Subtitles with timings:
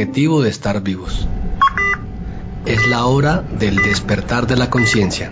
[0.00, 1.28] Objetivo de estar vivos?
[2.64, 5.30] Es la hora del despertar de la conciencia.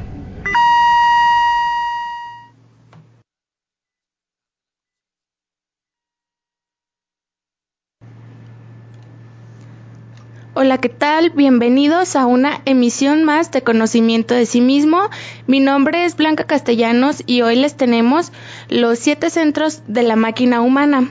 [10.53, 11.31] Hola, ¿qué tal?
[11.31, 15.01] Bienvenidos a una emisión más de Conocimiento de sí mismo.
[15.47, 18.33] Mi nombre es Blanca Castellanos y hoy les tenemos
[18.69, 21.11] los siete centros de la máquina humana.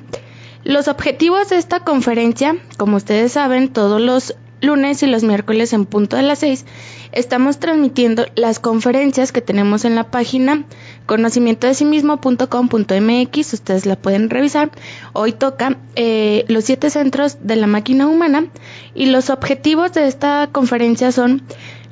[0.67, 5.85] Los objetivos de esta conferencia, como ustedes saben, todos los lunes y los miércoles en
[5.85, 6.65] punto de las seis,
[7.13, 10.65] estamos transmitiendo las conferencias que tenemos en la página
[11.05, 14.69] conocimiento de sí mismo.com.mx, ustedes la pueden revisar.
[15.13, 18.47] Hoy toca eh, los siete centros de la máquina humana
[18.93, 21.43] y los objetivos de esta conferencia son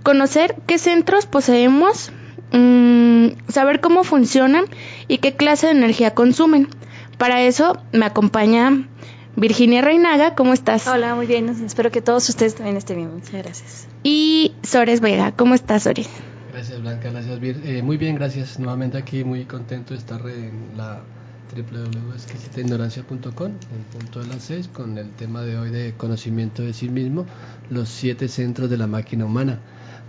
[0.03, 2.11] conocer qué centros poseemos,
[2.51, 4.65] mmm, saber cómo funcionan
[5.07, 6.67] y qué clase de energía consumen.
[7.17, 8.87] Para eso me acompaña
[9.35, 10.87] Virginia Reinaga, ¿cómo estás?
[10.87, 11.49] Hola, muy bien.
[11.49, 13.13] Espero que todos ustedes también estén bien.
[13.13, 13.87] Muchas gracias.
[14.03, 16.09] Y Sores Vega, ¿cómo estás, Sores?
[16.53, 17.09] Gracias, Blanca.
[17.09, 17.61] Gracias, Vir.
[17.65, 18.59] Eh, muy bien, gracias.
[18.59, 21.01] Nuevamente aquí, muy contento de estar en la
[21.53, 26.89] www.exquisitaignorancia.com en punto de las 6 con el tema de hoy de conocimiento de sí
[26.89, 27.25] mismo,
[27.69, 29.59] los siete centros de la máquina humana.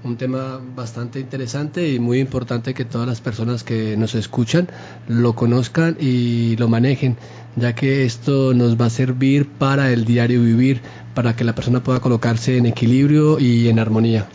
[0.07, 4.69] Un tema bastante interesante y muy importante que todas las personas que nos escuchan
[5.09, 7.17] lo conozcan y lo manejen,
[7.57, 10.81] ya que esto nos va a servir para el diario vivir,
[11.13, 14.29] para que la persona pueda colocarse en equilibrio y en armonía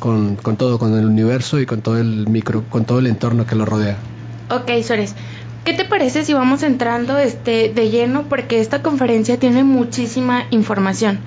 [0.00, 3.46] con, con todo, con el universo y con todo el micro, con todo el entorno
[3.46, 3.96] que lo rodea.
[4.50, 5.14] Ok, Sores.
[5.64, 8.24] ¿Qué te parece si vamos entrando este de lleno?
[8.28, 11.20] Porque esta conferencia tiene muchísima información.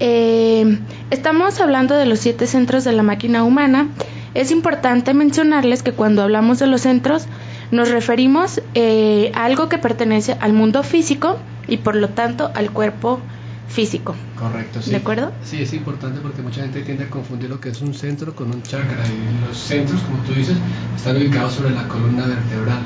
[0.00, 0.78] Eh,
[1.10, 3.88] estamos hablando de los siete centros de la máquina humana.
[4.34, 7.26] Es importante mencionarles que cuando hablamos de los centros
[7.70, 12.70] nos referimos eh, a algo que pertenece al mundo físico y por lo tanto al
[12.70, 13.20] cuerpo
[13.68, 14.14] físico.
[14.38, 14.90] Correcto, sí.
[14.90, 15.32] ¿De acuerdo?
[15.44, 18.48] Sí, es importante porque mucha gente tiende a confundir lo que es un centro con
[18.50, 20.56] un chakra y los centros, como tú dices,
[20.96, 22.78] están ubicados sobre la columna vertebral.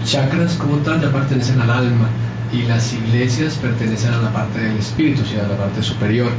[0.00, 2.08] Los chakras como tal ya pertenecen al alma
[2.54, 6.30] y las iglesias pertenecen a la parte del espíritu, o sea, a la parte superior.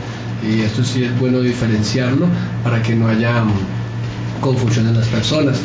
[0.48, 2.28] Y esto sí es bueno diferenciarlo
[2.64, 3.44] para que no haya
[4.42, 5.60] confusión en las personas.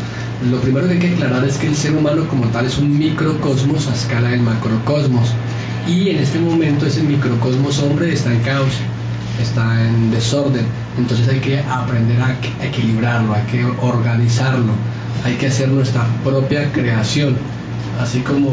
[0.50, 2.98] Lo primero que hay que aclarar es que el ser humano como tal es un
[2.98, 5.28] microcosmos a escala del macrocosmos
[5.86, 8.72] y en este momento ese microcosmos hombre está en caos,
[9.40, 10.64] está en desorden,
[10.96, 14.72] entonces hay que aprender a equilibrarlo, hay que organizarlo,
[15.24, 17.36] hay que hacer nuestra propia creación,
[18.00, 18.50] así como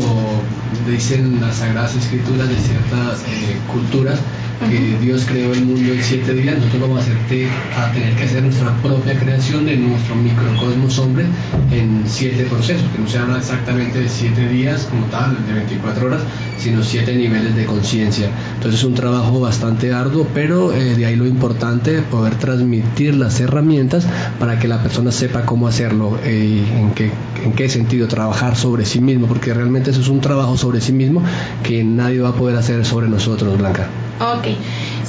[0.88, 4.20] dicen las sagradas escrituras de ciertas eh, culturas,
[4.66, 7.48] que Dios creó el mundo en siete días, nosotros vamos a, hacerte,
[7.78, 11.26] a tener que hacer nuestra propia creación de nuestro microcosmos hombre
[11.72, 16.08] en siete procesos, que no se habla exactamente de siete días como tal, de 24
[16.08, 16.22] horas,
[16.58, 18.30] sino siete niveles de conciencia.
[18.56, 23.40] Entonces es un trabajo bastante arduo, pero eh, de ahí lo importante, poder transmitir las
[23.40, 24.08] herramientas
[24.40, 27.12] para que la persona sepa cómo hacerlo eh, y en qué,
[27.44, 30.92] en qué sentido trabajar sobre sí mismo, porque realmente eso es un trabajo sobre sí
[30.92, 31.22] mismo
[31.64, 33.88] que nadie va a poder hacer sobre nosotros, Blanca.
[34.20, 34.48] Ok,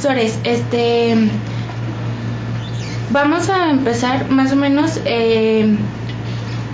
[0.01, 1.15] Sores, este,
[3.11, 5.79] vamos a empezar más o menos eh,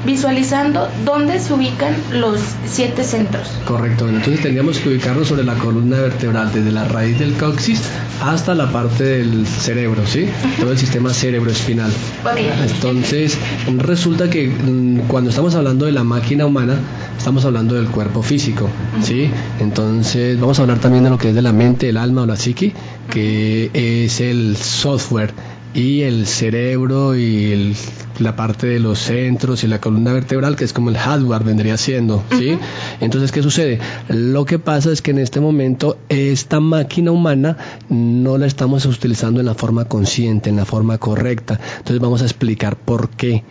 [0.05, 3.49] visualizando dónde se ubican los siete centros.
[3.67, 7.83] Correcto, entonces tendríamos que ubicarnos sobre la columna vertebral, desde la raíz del coxis
[8.23, 10.27] hasta la parte del cerebro, ¿sí?
[10.61, 11.91] Todo el sistema cerebroespinal.
[12.31, 12.51] Okay.
[12.75, 13.39] Entonces,
[13.79, 16.77] resulta que mm, cuando estamos hablando de la máquina humana,
[17.17, 18.69] estamos hablando del cuerpo físico,
[19.03, 19.31] ¿sí?
[19.61, 22.27] Entonces, vamos a hablar también de lo que es de la mente, el alma o
[22.27, 22.73] la psique,
[23.11, 25.33] que es el software
[25.75, 27.75] y el cerebro y
[28.21, 31.77] la parte de los centros y la columna vertebral, que es como el hardware vendría
[31.77, 32.57] siendo, ¿sí?
[33.01, 33.81] Entonces, ¿qué sucede?
[34.09, 37.57] Lo que pasa es que en este momento esta máquina humana
[37.89, 41.59] no la estamos utilizando en la forma consciente, en la forma correcta.
[41.79, 43.43] Entonces vamos a explicar por qué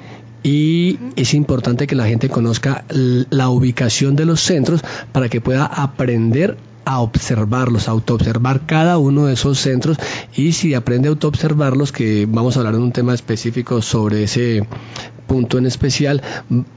[0.43, 4.81] y es importante que la gente conozca la ubicación de los centros
[5.13, 9.97] para que pueda aprender a observarlos, a autoobservar cada uno de esos centros.
[10.35, 14.67] Y si aprende a autoobservarlos, que vamos a hablar en un tema específico sobre ese
[15.27, 16.21] punto en especial,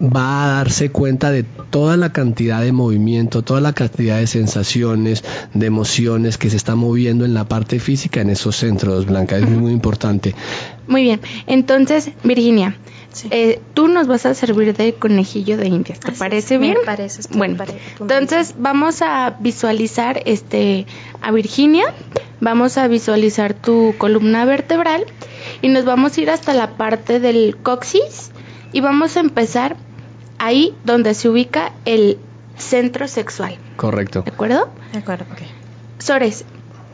[0.00, 5.24] va a darse cuenta de toda la cantidad de movimiento, toda la cantidad de sensaciones,
[5.52, 9.48] de emociones que se está moviendo en la parte física en esos centros, Blanca, es
[9.48, 10.34] muy importante.
[10.86, 12.78] Muy bien, entonces, Virginia,
[13.30, 16.76] eh, tú nos vas a servir de conejillo de indias, ¿te parece bien?
[16.80, 17.22] Me parece.
[17.30, 17.56] Bueno,
[18.00, 20.86] entonces vamos a visualizar este
[21.20, 21.94] a Virginia,
[22.40, 25.04] vamos a visualizar tu columna vertebral
[25.62, 28.30] y nos vamos a ir hasta la parte del coxis
[28.72, 29.76] y vamos a empezar
[30.38, 32.18] ahí donde se ubica el
[32.56, 33.56] centro sexual.
[33.76, 34.22] Correcto.
[34.22, 34.68] ¿De acuerdo?
[34.92, 35.42] De acuerdo, ok.
[35.98, 36.44] Sores,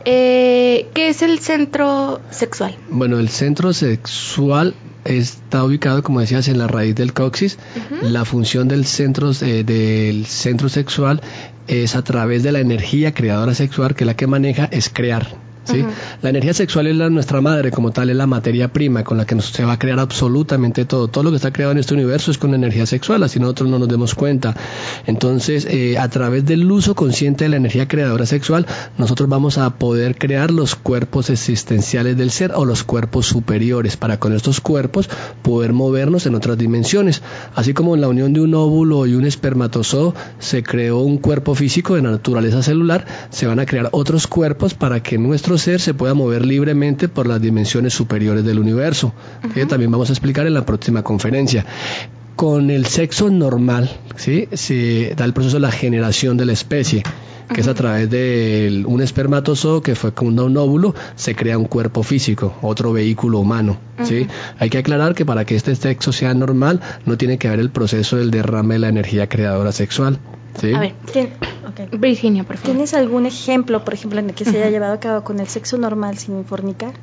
[0.05, 2.75] eh, ¿qué es el centro sexual?
[2.89, 7.57] Bueno, el centro sexual está ubicado, como decías, en la raíz del coxis.
[8.01, 11.21] La función del centro, eh, del centro sexual
[11.67, 15.42] es a través de la energía creadora sexual, que la que maneja es crear.
[15.63, 15.85] ¿Sí?
[16.21, 19.25] La energía sexual es la, nuestra madre como tal, es la materia prima con la
[19.25, 21.07] que se va a crear absolutamente todo.
[21.07, 23.79] Todo lo que está creado en este universo es con energía sexual, así nosotros no
[23.79, 24.55] nos demos cuenta.
[25.05, 28.65] Entonces, eh, a través del uso consciente de la energía creadora sexual,
[28.97, 34.19] nosotros vamos a poder crear los cuerpos existenciales del ser o los cuerpos superiores, para
[34.19, 35.09] con estos cuerpos
[35.41, 37.21] poder movernos en otras dimensiones.
[37.55, 41.55] Así como en la unión de un óvulo y un espermatozoo se creó un cuerpo
[41.55, 45.93] físico de naturaleza celular, se van a crear otros cuerpos para que nuestro ser se
[45.93, 49.13] pueda mover libremente por las dimensiones superiores del universo,
[49.53, 51.65] que también vamos a explicar en la próxima conferencia.
[52.35, 54.47] Con el sexo normal, ¿sí?
[54.53, 57.03] se da el proceso de la generación de la especie
[57.53, 62.03] que es a través de un espermatozoo que fecunda un óvulo, se crea un cuerpo
[62.03, 63.77] físico, otro vehículo humano.
[64.03, 64.27] ¿sí?
[64.59, 67.69] Hay que aclarar que para que este sexo sea normal, no tiene que haber el
[67.69, 70.19] proceso del derrame de la energía creadora sexual.
[70.59, 70.73] ¿Sí?
[70.73, 70.93] A ver,
[71.99, 72.71] Virginia, por favor.
[72.71, 75.47] ¿Tienes algún ejemplo, por ejemplo, en el que se haya llevado a cabo con el
[75.47, 76.93] sexo normal sin fornicar?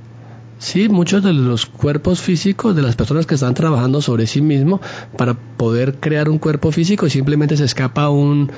[0.58, 4.80] Sí, muchos de los cuerpos físicos de las personas que están trabajando sobre sí mismo
[5.16, 8.52] para poder crear un cuerpo físico simplemente se escapa un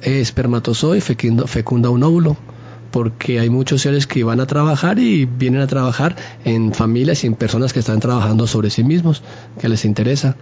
[0.00, 2.36] espermatozoide fecunda, fecunda un óvulo
[2.94, 6.14] porque hay muchos seres que van a trabajar y vienen a trabajar
[6.44, 9.22] en familias y en personas que están trabajando sobre sí mismos,
[9.60, 10.36] que les interesa.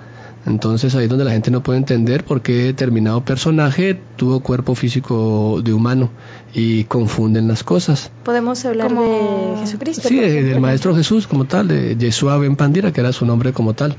[0.44, 4.74] Entonces ahí es donde la gente no puede entender por qué determinado personaje tuvo cuerpo
[4.74, 6.10] físico de humano
[6.52, 8.10] y confunden las cosas.
[8.24, 10.08] Podemos hablar de Jesucristo.
[10.08, 13.74] Sí, del Maestro Jesús como tal, de Yeshua Ben Pandira, que era su nombre como
[13.74, 13.96] tal.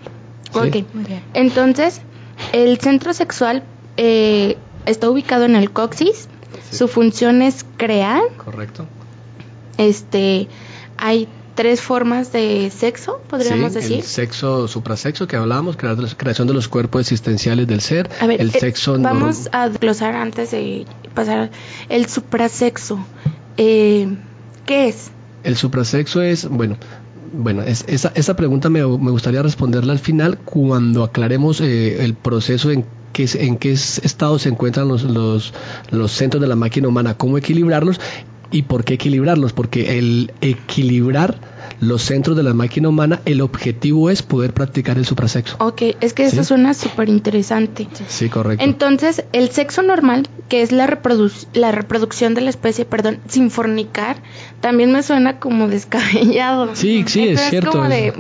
[0.53, 0.83] Ok,
[1.33, 2.01] entonces
[2.51, 3.63] el centro sexual
[3.97, 6.27] eh, está ubicado en el coxis,
[6.71, 8.21] su función es crear.
[8.37, 8.85] Correcto.
[9.77, 10.47] Este,
[10.97, 13.97] hay tres formas de sexo, podríamos decir.
[13.97, 18.09] El sexo suprasexo que hablábamos, creación de los cuerpos existenciales del ser.
[18.19, 21.51] A ver, el eh, sexo vamos a desglosar antes de pasar
[21.89, 22.99] el suprasexo.
[23.57, 24.07] Eh,
[24.65, 25.11] ¿Qué es?
[25.43, 26.77] El suprasexo es, bueno,
[27.33, 32.13] bueno, es, esa, esa pregunta me, me, gustaría responderla al final cuando aclaremos eh, el
[32.13, 35.53] proceso en qué, en qué estado se encuentran los, los,
[35.91, 37.99] los centros de la máquina humana, cómo equilibrarlos
[38.53, 39.51] ¿Y por qué equilibrarlos?
[39.51, 41.39] Porque el equilibrar
[41.79, 45.55] los centros de la máquina humana, el objetivo es poder practicar el suprasexo.
[45.59, 47.87] Ok, es que eso suena súper interesante.
[48.07, 48.63] Sí, correcto.
[48.63, 50.99] Entonces, el sexo normal, que es la,
[51.53, 54.17] la reproducción de la especie, perdón, sin fornicar,
[54.61, 56.75] también me suena como descabellado.
[56.75, 57.71] Sí, sí, es cierto.
[57.71, 58.13] Como de,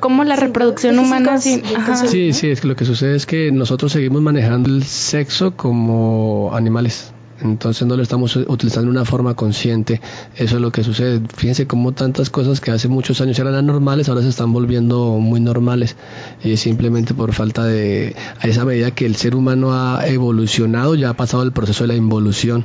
[0.00, 1.62] como la reproducción humana sin...
[2.06, 6.50] Sí, sí, es que lo que sucede es que nosotros seguimos manejando el sexo como
[6.54, 10.00] animales entonces no lo estamos utilizando de una forma consciente.
[10.36, 11.20] Eso es lo que sucede.
[11.34, 15.40] Fíjense cómo tantas cosas que hace muchos años eran anormales ahora se están volviendo muy
[15.40, 15.96] normales
[16.42, 20.94] y es simplemente por falta de a esa medida que el ser humano ha evolucionado
[20.94, 22.64] ya ha pasado el proceso de la involución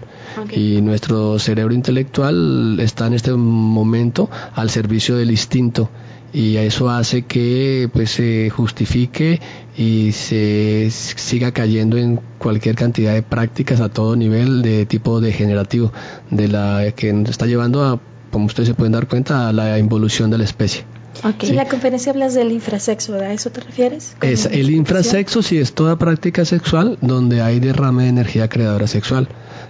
[0.51, 5.89] y nuestro cerebro intelectual está en este momento al servicio del instinto
[6.35, 9.39] y eso hace que pues se justifique
[9.77, 15.93] y se siga cayendo en cualquier cantidad de prácticas a todo nivel de tipo degenerativo
[16.29, 18.01] de la que está llevando a
[18.31, 20.83] como ustedes se pueden dar cuenta a la involución de la especie.
[21.23, 21.49] Okay.
[21.49, 24.15] En la conferencia hablas del infrasexo, ¿a eso te refieres?
[24.21, 29.27] Es, el infrasexo sí es toda práctica sexual donde hay derrame de energía creadora sexual.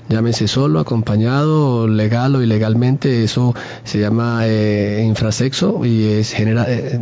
[0.10, 6.66] Llámese solo, acompañado, legal o ilegalmente, eso se llama eh, infrasexo y es genera...
[6.68, 7.00] Eh,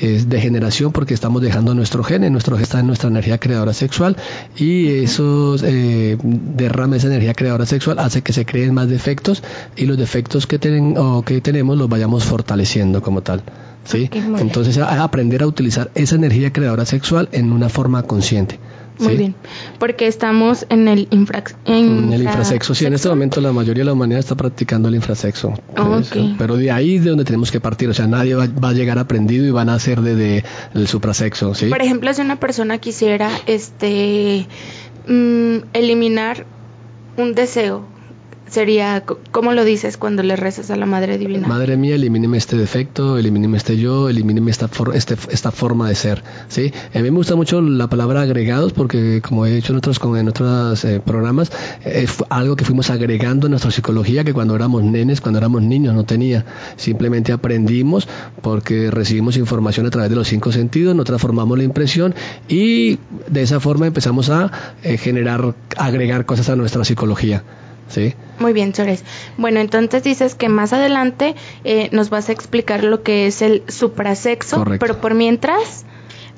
[0.00, 4.16] es degeneración porque estamos dejando nuestro gen, nuestro gen está en nuestra energía creadora sexual
[4.56, 9.42] y esos eh, derrames de energía creadora sexual hace que se creen más defectos
[9.76, 13.42] y los defectos que, tienen o que tenemos los vayamos fortaleciendo como tal.
[13.84, 14.10] ¿sí?
[14.38, 18.58] Entonces aprender a utilizar esa energía creadora sexual en una forma consciente.
[18.98, 19.34] Muy bien,
[19.78, 22.74] porque estamos en el, en el infrasexo.
[22.74, 25.54] Sí, en este momento la mayoría de la humanidad está practicando el infrasexo.
[26.38, 29.46] Pero de ahí de donde tenemos que partir, o sea, nadie va, a llegar aprendido
[29.46, 31.66] y van a hacer desde el suprasexo, ¿sí?
[31.66, 34.46] Por ejemplo, si una persona quisiera este
[35.06, 36.46] mm, eliminar
[37.16, 37.95] un deseo
[38.48, 41.46] sería, ¿cómo lo dices cuando le rezas a la Madre Divina?
[41.46, 46.22] Madre mía, elimíneme este defecto, elimíneme este yo, elimíneme esta, este, esta forma de ser.
[46.48, 46.72] ¿sí?
[46.94, 50.28] A mí me gusta mucho la palabra agregados porque, como he dicho en otros, en
[50.28, 51.50] otros eh, programas,
[51.84, 55.94] es algo que fuimos agregando en nuestra psicología que cuando éramos nenes, cuando éramos niños
[55.94, 56.44] no tenía.
[56.76, 58.08] Simplemente aprendimos
[58.42, 62.14] porque recibimos información a través de los cinco sentidos, nos transformamos la impresión
[62.48, 62.98] y
[63.28, 64.50] de esa forma empezamos a
[64.82, 67.42] eh, generar, agregar cosas a nuestra psicología.
[67.88, 68.14] ¿Sí?
[68.38, 69.04] Muy bien, Chores.
[69.38, 73.62] Bueno, entonces dices que más adelante eh, nos vas a explicar lo que es el
[73.68, 75.84] suprasexo, pero por mientras...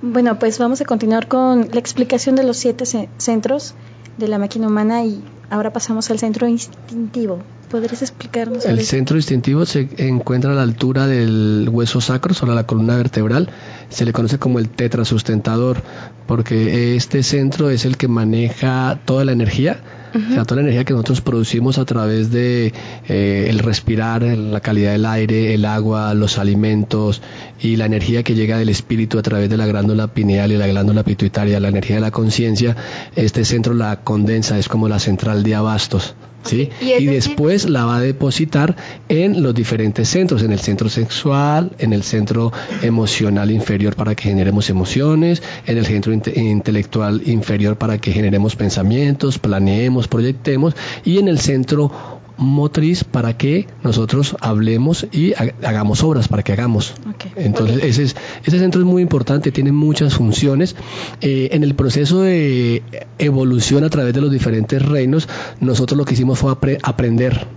[0.00, 2.85] Bueno, pues vamos a continuar con la explicación de los siete
[3.17, 3.75] centros
[4.17, 7.40] de la máquina humana y ahora pasamos al centro instintivo.
[7.69, 8.64] ¿Podrías explicarnos?
[8.64, 13.50] El centro instintivo se encuentra a la altura del hueso sacro, sobre la columna vertebral.
[13.90, 15.83] Se le conoce como el tetrasustentador,
[16.26, 19.81] porque este centro es el que maneja toda la energía
[20.12, 22.73] toda la energía que nosotros producimos a través de
[23.09, 27.23] eh, el respirar, la calidad del aire, el agua, los alimentos
[27.61, 30.67] y la energía que llega del espíritu a través de la glándula pineal y la
[30.67, 32.77] glándula pituitaria, la energía de la conciencia,
[33.17, 36.15] este centro la condensa, es como la central de abastos.
[36.45, 36.71] ¿sí?
[36.81, 38.77] Y, después la va a depositar
[39.09, 44.25] en los diferentes centros, en el centro sexual, en el centro emocional inferior para que
[44.25, 51.26] generemos emociones, en el centro intelectual inferior para que generemos pensamientos, planeemos, proyectemos, y en
[51.26, 51.90] el centro
[52.38, 56.95] motriz para que nosotros hablemos y hagamos obras, para que hagamos.
[57.37, 60.76] Entonces, Ese, es, ese centro es muy importante, tiene muchas funciones.
[61.21, 62.83] Eh, en el proceso de
[63.19, 65.28] evolución a través de los diferentes reinos,
[65.61, 67.49] nosotros lo que hicimos fue aprender,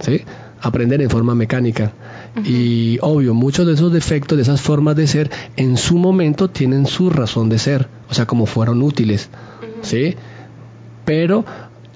[0.00, 0.22] ¿sí?
[0.60, 1.92] aprender en forma mecánica.
[2.44, 6.86] Y obvio, muchos de esos defectos, de esas formas de ser, en su momento tienen
[6.86, 9.30] su razón de ser, o sea, como fueron útiles.
[9.82, 10.16] ¿Sí?
[11.04, 11.44] Pero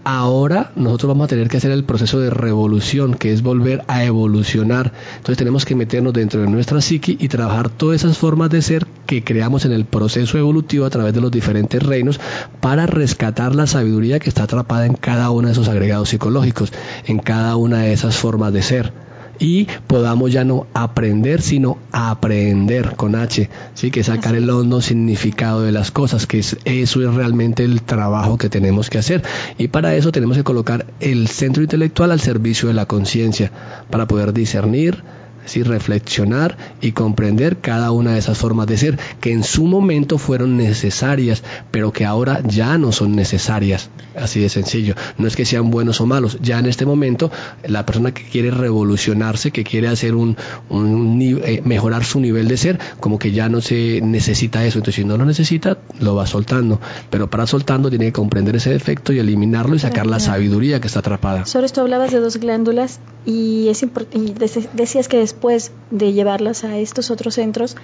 [0.09, 4.05] ahora nosotros vamos a tener que hacer el proceso de revolución, que es volver a
[4.05, 4.91] evolucionar.
[5.17, 8.87] Entonces tenemos que meternos dentro de nuestra psiqui y trabajar todas esas formas de ser
[9.05, 12.19] que creamos en el proceso evolutivo a través de los diferentes reinos
[12.63, 16.73] para rescatar la sabiduría que está atrapada en cada uno de esos agregados psicológicos,
[17.05, 19.08] en cada una de esas formas de ser
[19.39, 23.91] y podamos ya no aprender, sino aprender con H, ¿sí?
[23.91, 28.39] que sacar el hondo significado de las cosas, que es, eso es realmente el trabajo
[28.39, 29.23] que tenemos que hacer.
[29.59, 33.53] Y para eso tenemos que colocar el centro intelectual al servicio de la conciencia,
[33.91, 35.03] para poder discernir,
[35.49, 35.63] ¿sí?
[35.63, 40.57] reflexionar y comprender cada una de esas formas de ser que en su momento fueron
[40.57, 43.91] necesarias, pero que ahora ya no son necesarias.
[44.17, 44.95] Así de sencillo.
[45.17, 46.39] No es que sean buenos o malos.
[46.43, 47.31] Ya en este momento,
[47.65, 50.37] la persona que quiere revolucionarse, que quiere hacer un,
[50.69, 54.79] un eh, mejorar su nivel de ser, como que ya no se necesita eso.
[54.79, 56.81] Entonces, si no lo necesita, lo va soltando.
[57.11, 60.89] Pero para soltando tiene que comprender ese defecto y eliminarlo y sacar la sabiduría que
[60.89, 61.47] está atrapada.
[61.47, 64.35] Sobre esto hablabas de dos glándulas y, es y
[64.75, 67.77] decías que después después de llevarlas a estos otros centros,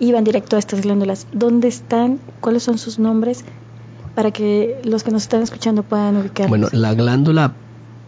[0.00, 1.28] iban directo a estas glándulas.
[1.32, 2.18] ¿Dónde están?
[2.40, 3.44] ¿Cuáles son sus nombres?
[4.16, 6.50] Para que los que nos están escuchando puedan ubicarlos.
[6.50, 7.54] Bueno, la glándula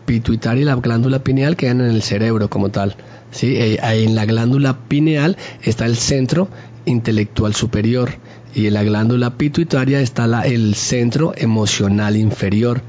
[0.07, 2.97] pituitaria y la glándula pineal quedan en el cerebro como tal.
[3.31, 3.55] ¿sí?
[3.55, 6.49] Eh, en la glándula pineal está el centro
[6.85, 8.11] intelectual superior
[8.57, 12.83] y en la glándula pituitaria está la, el centro emocional inferior.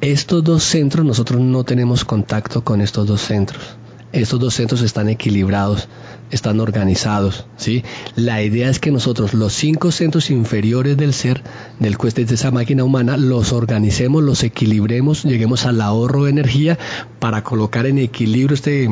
[0.00, 3.76] Estos dos centros, nosotros no tenemos contacto con estos dos centros
[4.12, 5.88] estos dos centros están equilibrados,
[6.30, 7.84] están organizados, ¿sí?
[8.16, 11.42] La idea es que nosotros los cinco centros inferiores del ser,
[11.78, 16.78] del cueste de esa máquina humana, los organicemos, los equilibremos, lleguemos al ahorro de energía
[17.18, 18.88] para colocar en equilibrio este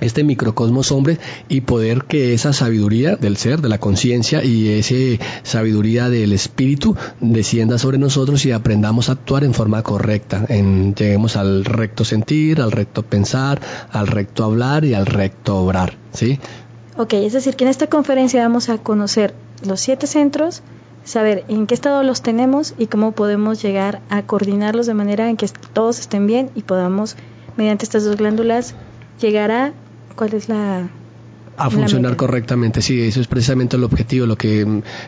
[0.00, 5.24] este microcosmos hombre y poder que esa sabiduría del ser, de la conciencia y esa
[5.42, 10.44] sabiduría del espíritu descienda sobre nosotros y aprendamos a actuar en forma correcta.
[10.48, 15.96] En, lleguemos al recto sentir, al recto pensar, al recto hablar y al recto obrar.
[16.12, 16.38] ¿sí?
[16.96, 20.62] Ok, es decir, que en esta conferencia vamos a conocer los siete centros,
[21.04, 25.36] saber en qué estado los tenemos y cómo podemos llegar a coordinarlos de manera en
[25.36, 27.16] que todos estén bien y podamos,
[27.56, 28.74] mediante estas dos glándulas,
[29.20, 29.72] llegar a
[30.18, 30.88] cuál es la
[31.58, 32.80] a funcionar correctamente.
[32.80, 34.64] Sí, eso es precisamente el objetivo, lo que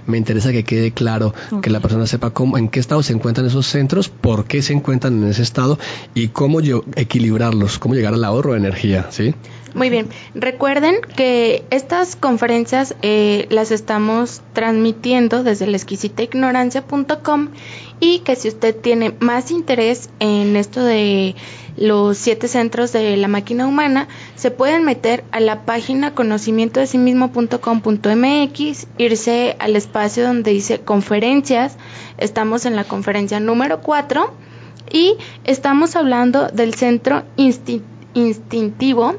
[0.07, 3.47] me interesa que quede claro, que la persona sepa cómo, en qué estado se encuentran
[3.47, 5.79] esos centros, por qué se encuentran en ese estado
[6.13, 9.35] y cómo yo, equilibrarlos, cómo llegar al ahorro de energía, ¿sí?
[9.75, 10.09] Muy bien.
[10.35, 17.49] Recuerden que estas conferencias eh, las estamos transmitiendo desde la exquisitaignorancia.com
[18.01, 21.37] y que si usted tiene más interés en esto de
[21.81, 24.07] los siete centros de la máquina humana,
[24.37, 30.81] se pueden meter a la página conocimiento de sí mismo.com.mx, irse al espacio donde dice
[30.81, 31.77] conferencias,
[32.19, 34.33] estamos en la conferencia número 4
[34.93, 37.23] y estamos hablando del centro
[38.15, 39.15] instintivo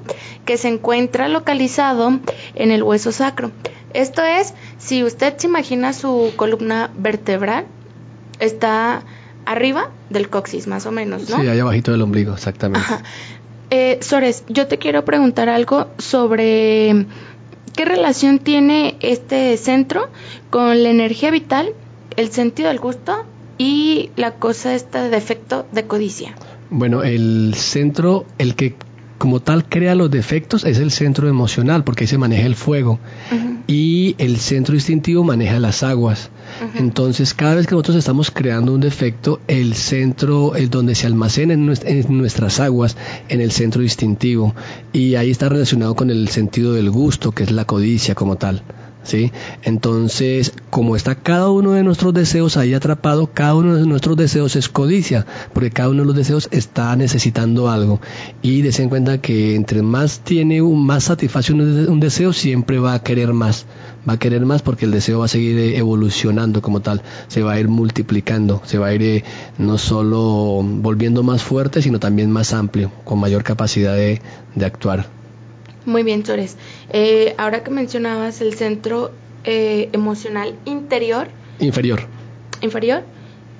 [0.45, 2.19] que se encuentra localizado
[2.53, 3.51] en el hueso sacro.
[3.93, 7.65] Esto es, si usted se imagina su columna vertebral,
[8.39, 9.03] está
[9.45, 11.39] arriba del coxis, más o menos, ¿no?
[11.39, 12.87] Sí, ahí abajito del ombligo, exactamente.
[13.73, 17.05] Eh, Sores, yo te quiero preguntar algo sobre
[17.73, 20.09] qué relación tiene este centro
[20.49, 21.69] con la energía vital,
[22.17, 23.23] el sentido del gusto
[23.57, 26.35] y la cosa esta de defecto de codicia.
[26.69, 28.75] Bueno, el centro, el que
[29.17, 32.99] como tal crea los defectos es el centro emocional, porque ahí se maneja el fuego.
[33.67, 36.31] Y el centro instintivo maneja las aguas.
[36.75, 41.53] Entonces, cada vez que nosotros estamos creando un defecto, el centro es donde se almacena
[41.53, 42.97] en, nuestras aguas,
[43.29, 44.53] en el centro instintivo.
[44.93, 48.63] Y ahí está relacionado con el sentido del gusto, que es la codicia como tal.
[49.03, 49.31] ¿sí?
[49.63, 54.55] Entonces, como está cada uno de nuestros deseos ahí atrapado, cada uno de nuestros deseos
[54.55, 57.99] es codicia, porque cada uno de los deseos está necesitando algo.
[58.41, 63.33] Y en cuenta que entre más tiene, más satisfacción un deseo, siempre va a querer
[63.33, 63.65] más.
[64.07, 67.53] Va a querer más porque el deseo va a seguir evolucionando como tal, se va
[67.53, 69.23] a ir multiplicando, se va a ir eh,
[69.57, 74.19] no solo volviendo más fuerte, sino también más amplio, con mayor capacidad de
[74.65, 75.05] actuar.
[75.85, 76.57] Muy bien, Sores.
[76.91, 79.11] Eh, ahora que mencionabas el centro
[79.43, 81.27] eh, emocional interior.
[81.59, 82.01] Inferior.
[82.61, 83.03] Inferior.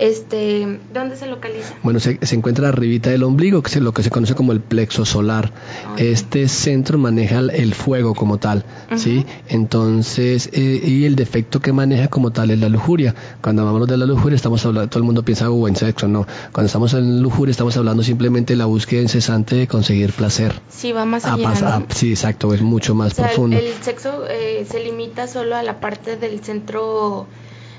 [0.02, 1.76] Este, ¿Dónde se localiza?
[1.84, 5.06] Bueno, se, encuentra arribita del ombligo, que es lo que se conoce como el plexo
[5.06, 5.54] solar.
[5.96, 8.66] Este centro maneja el fuego como tal,
[8.96, 9.28] ¿sí?
[9.48, 13.14] Entonces, eh, y el defecto que maneja como tal es la lujuria.
[13.44, 16.26] Cuando hablamos de la lujuria, estamos hablando, todo el mundo piensa, oh, en sexo, no.
[16.52, 20.60] Cuando estamos en lujuria, estamos hablando simplemente de la búsqueda incesante de conseguir placer.
[20.68, 21.86] Sí, va más allá.
[21.90, 23.56] sí, exacto, es mucho más profundo.
[23.56, 27.28] El, sexo eh, se limita solo a la parte del centro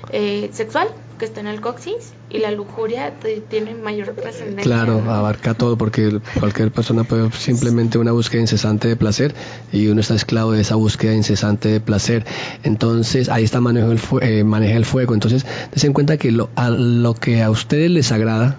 [0.09, 3.13] eh, sexual que está en el coxis y la lujuria
[3.49, 4.63] tiene mayor trascendencia.
[4.63, 9.35] Claro, abarca todo porque cualquier persona puede simplemente una búsqueda incesante de placer
[9.71, 12.25] y uno está esclavo de esa búsqueda incesante de placer.
[12.63, 15.13] Entonces ahí está manejo el eh, maneja el fuego.
[15.13, 18.57] Entonces den cuenta que lo, a lo que a ustedes les agrada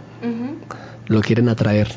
[1.07, 1.89] lo quieren atraer.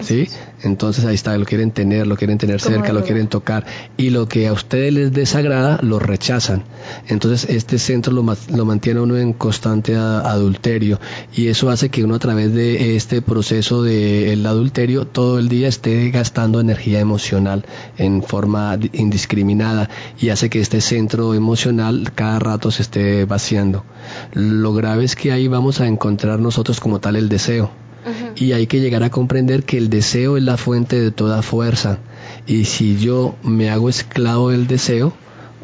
[0.00, 0.28] ¿Sí?
[0.62, 4.26] Entonces ahí está, lo quieren tener, lo quieren tener cerca, lo quieren tocar y lo
[4.26, 6.64] que a ustedes les desagrada lo rechazan.
[7.08, 10.98] Entonces este centro lo, lo mantiene uno en constante adulterio
[11.34, 15.68] y eso hace que uno a través de este proceso del adulterio todo el día
[15.68, 17.64] esté gastando energía emocional
[17.98, 23.84] en forma indiscriminada y hace que este centro emocional cada rato se esté vaciando.
[24.32, 27.85] Lo grave es que ahí vamos a encontrar nosotros como tal el deseo
[28.36, 31.98] y hay que llegar a comprender que el deseo es la fuente de toda fuerza.
[32.46, 35.12] Y si yo me hago esclavo del deseo,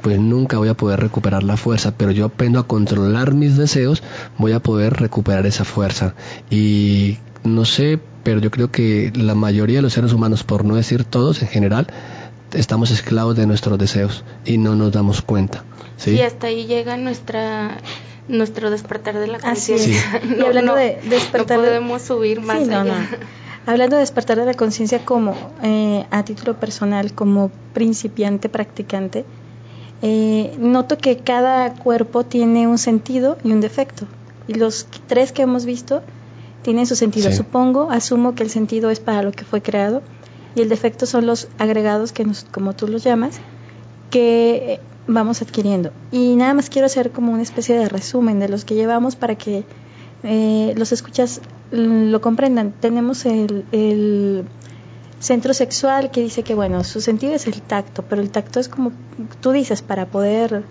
[0.02, 4.02] pues nunca voy a poder recuperar la fuerza, pero yo aprendo a controlar mis deseos,
[4.36, 6.14] voy a poder recuperar esa fuerza.
[6.50, 10.74] Y no sé, pero yo creo que la mayoría de los seres humanos, por no
[10.74, 11.86] decir todos en general,
[12.52, 15.64] estamos esclavos de nuestros deseos y no nos damos cuenta.
[15.96, 16.12] ¿sí?
[16.12, 17.78] Y hasta ahí llega nuestra
[18.28, 20.20] nuestro despertar de la conciencia.
[20.38, 23.08] y hablando de despertar, no podemos subir más allá.
[23.64, 29.24] Hablando de despertar de la conciencia como eh, a título personal, como principiante practicante,
[30.02, 34.06] eh, noto que cada cuerpo tiene un sentido y un defecto.
[34.48, 36.02] Y los tres que hemos visto
[36.62, 37.30] tienen su sentido.
[37.30, 40.02] Supongo, asumo que el sentido es para lo que fue creado
[40.54, 43.40] y el defecto son los agregados que nos, como tú los llamas,
[44.10, 45.92] que vamos adquiriendo.
[46.10, 49.34] Y nada más quiero hacer como una especie de resumen de los que llevamos para
[49.36, 49.64] que
[50.22, 52.72] eh, los escuchas lo comprendan.
[52.72, 54.44] Tenemos el, el,
[55.18, 58.68] centro sexual que dice que, bueno, su sentido es el tacto, pero el tacto es
[58.68, 58.90] como
[59.40, 60.64] tú dices, para poder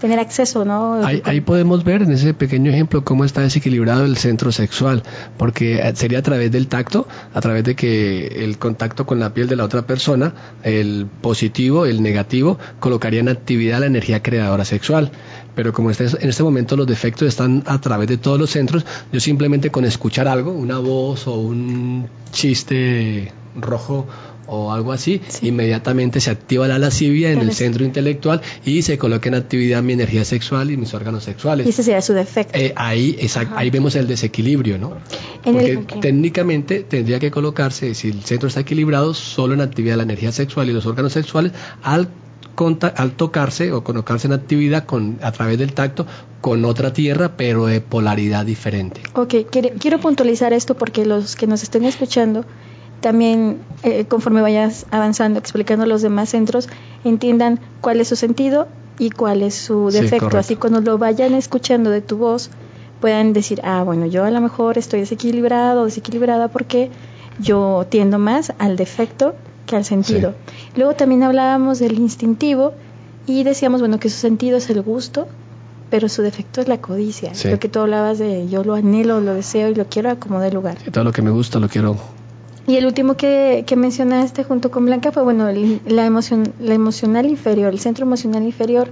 [0.00, 1.00] tener acceso, ¿no?
[1.04, 5.02] Ahí, podemos ver en ese pequeño ejemplo cómo está desequilibrado el centro sexual,
[5.36, 9.32] porque eh, sería a través del tacto, a través de que el contacto con la
[9.32, 10.34] piel de la otra persona,
[10.64, 15.12] el positivo, el negativo, colocaría en actividad la energía creadora sexual.
[15.54, 18.86] Pero como este, en este momento los defectos están a través de todos los centros,
[19.12, 24.06] yo simplemente con escuchar algo, una voz o un chiste rojo
[24.50, 29.28] o algo así, inmediatamente se activa la lascivia en el centro intelectual y se coloca
[29.28, 31.66] en actividad mi energía sexual y mis órganos sexuales.
[31.66, 32.58] Y ese sería su defecto.
[32.58, 33.16] Eh, ahí,
[33.54, 34.96] ahí vemos el desequilibrio, ¿no?
[35.44, 40.32] Porque técnicamente tendría que colocarse, si el centro está equilibrado, solo en actividad la energía
[40.32, 42.08] sexual y los órganos sexuales al
[42.94, 46.06] al tocarse o colocarse en actividad con, a través del tacto
[46.42, 49.00] con otra tierra, pero de polaridad diferente.
[49.14, 49.34] Ok,
[49.78, 52.44] quiero puntualizar esto porque los que nos estén escuchando
[53.00, 56.68] también eh, conforme vayas avanzando explicando los demás centros
[57.04, 60.36] entiendan cuál es su sentido y cuál es su defecto.
[60.36, 62.50] así cuando lo vayan escuchando de tu voz
[63.00, 66.90] puedan decir ah bueno yo a lo mejor estoy desequilibrado o desequilibrada porque
[67.38, 69.34] yo tiendo más al defecto
[69.66, 70.34] que al sentido
[70.76, 72.74] luego también hablábamos del instintivo
[73.26, 75.26] y decíamos bueno que su sentido es el gusto
[75.88, 77.32] pero su defecto es la codicia.
[77.50, 80.38] Lo que tú hablabas de yo lo anhelo, lo deseo y lo quiero a como
[80.38, 80.78] de lugar.
[80.92, 81.96] todo lo que me gusta lo quiero
[82.70, 85.50] y el último que, que mencionaste junto con Blanca fue, bueno,
[85.86, 88.90] la, emoción, la emocional inferior, el centro emocional inferior.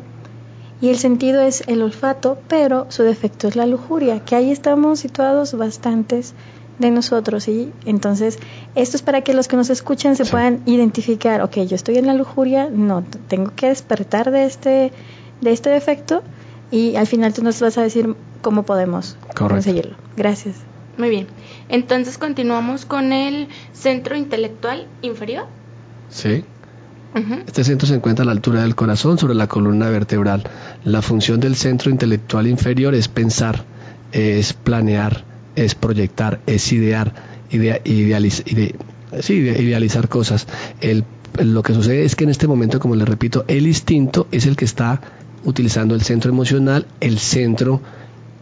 [0.80, 4.98] Y el sentido es el olfato, pero su defecto es la lujuria, que ahí estamos
[4.98, 6.34] situados bastantes
[6.80, 7.46] de nosotros.
[7.46, 8.40] Y entonces,
[8.74, 12.08] esto es para que los que nos escuchan se puedan identificar, ok, yo estoy en
[12.08, 14.92] la lujuria, no, tengo que despertar de este,
[15.40, 16.24] de este defecto
[16.72, 19.94] y al final tú nos vas a decir cómo podemos conseguirlo.
[20.16, 20.56] Gracias.
[20.98, 21.28] Muy bien.
[21.68, 25.46] Entonces continuamos con el centro intelectual inferior.
[26.10, 26.44] Sí.
[27.46, 30.44] Este centro se encuentra a la altura del corazón, sobre la columna vertebral.
[30.84, 33.64] La función del centro intelectual inferior es pensar,
[34.12, 35.24] es planear,
[35.56, 37.14] es proyectar, es idear,
[37.50, 38.44] idealizar
[40.08, 40.46] cosas.
[41.40, 44.56] lo que sucede es que en este momento, como le repito, el instinto es el
[44.56, 45.00] que está
[45.44, 47.80] utilizando el centro emocional, el centro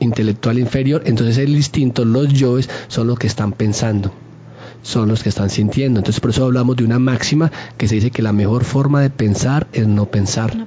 [0.01, 4.13] intelectual inferior, entonces el instinto, los yoes, son los que están pensando,
[4.83, 6.01] son los que están sintiendo.
[6.01, 9.11] Entonces por eso hablamos de una máxima que se dice que la mejor forma de
[9.11, 10.67] pensar es no pensar.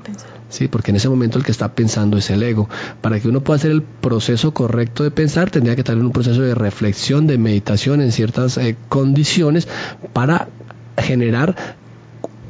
[0.49, 2.67] Sí, porque en ese momento el que está pensando es el ego.
[3.01, 6.41] Para que uno pueda hacer el proceso correcto de pensar, tendría que tener un proceso
[6.41, 9.67] de reflexión, de meditación en ciertas eh, condiciones
[10.11, 10.49] para
[10.97, 11.55] generar,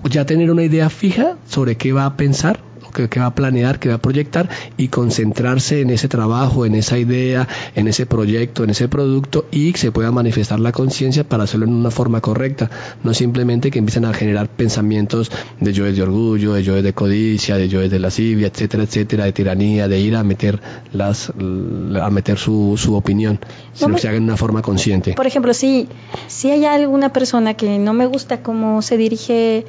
[0.10, 3.90] ya tener una idea fija sobre qué va a pensar que, va a planear, que
[3.90, 8.72] va a proyectar y concentrarse en ese trabajo, en esa idea, en ese proyecto, en
[8.72, 12.70] ese producto y se pueda manifestar la conciencia para hacerlo en una forma correcta,
[13.04, 17.58] no simplemente que empiecen a generar pensamientos de yo de orgullo, de yo de codicia,
[17.58, 20.60] de yo de lascivia, etcétera, etcétera, de tiranía, de ir a meter
[20.94, 23.40] las a meter su, su opinión,
[23.74, 25.14] sino que se haga en una forma consciente.
[25.14, 25.88] Por ejemplo, si
[26.28, 29.66] si hay alguna persona que no me gusta cómo se dirige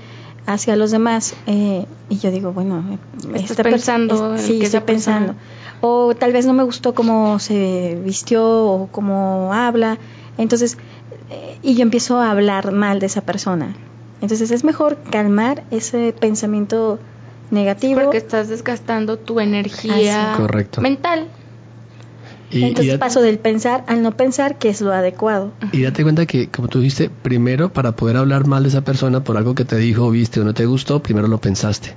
[0.46, 2.98] hacia los demás eh, y yo digo bueno
[3.34, 5.34] está pensando sí estoy pensando.
[5.80, 9.98] o tal vez no me gustó cómo se vistió o cómo habla.
[10.38, 10.76] Entonces
[11.30, 13.74] eh, y yo empiezo a hablar mal de esa persona.
[14.20, 16.98] Entonces es mejor calmar ese pensamiento
[17.50, 18.00] negativo.
[18.02, 20.36] Porque estás desgastando tu energía
[20.80, 21.28] mental
[22.50, 25.52] y, Entonces paso del pensar al no pensar, que es lo adecuado.
[25.72, 29.22] Y date cuenta que, como tú dijiste, primero para poder hablar mal de esa persona
[29.22, 31.94] por algo que te dijo, viste o no te gustó, primero lo pensaste.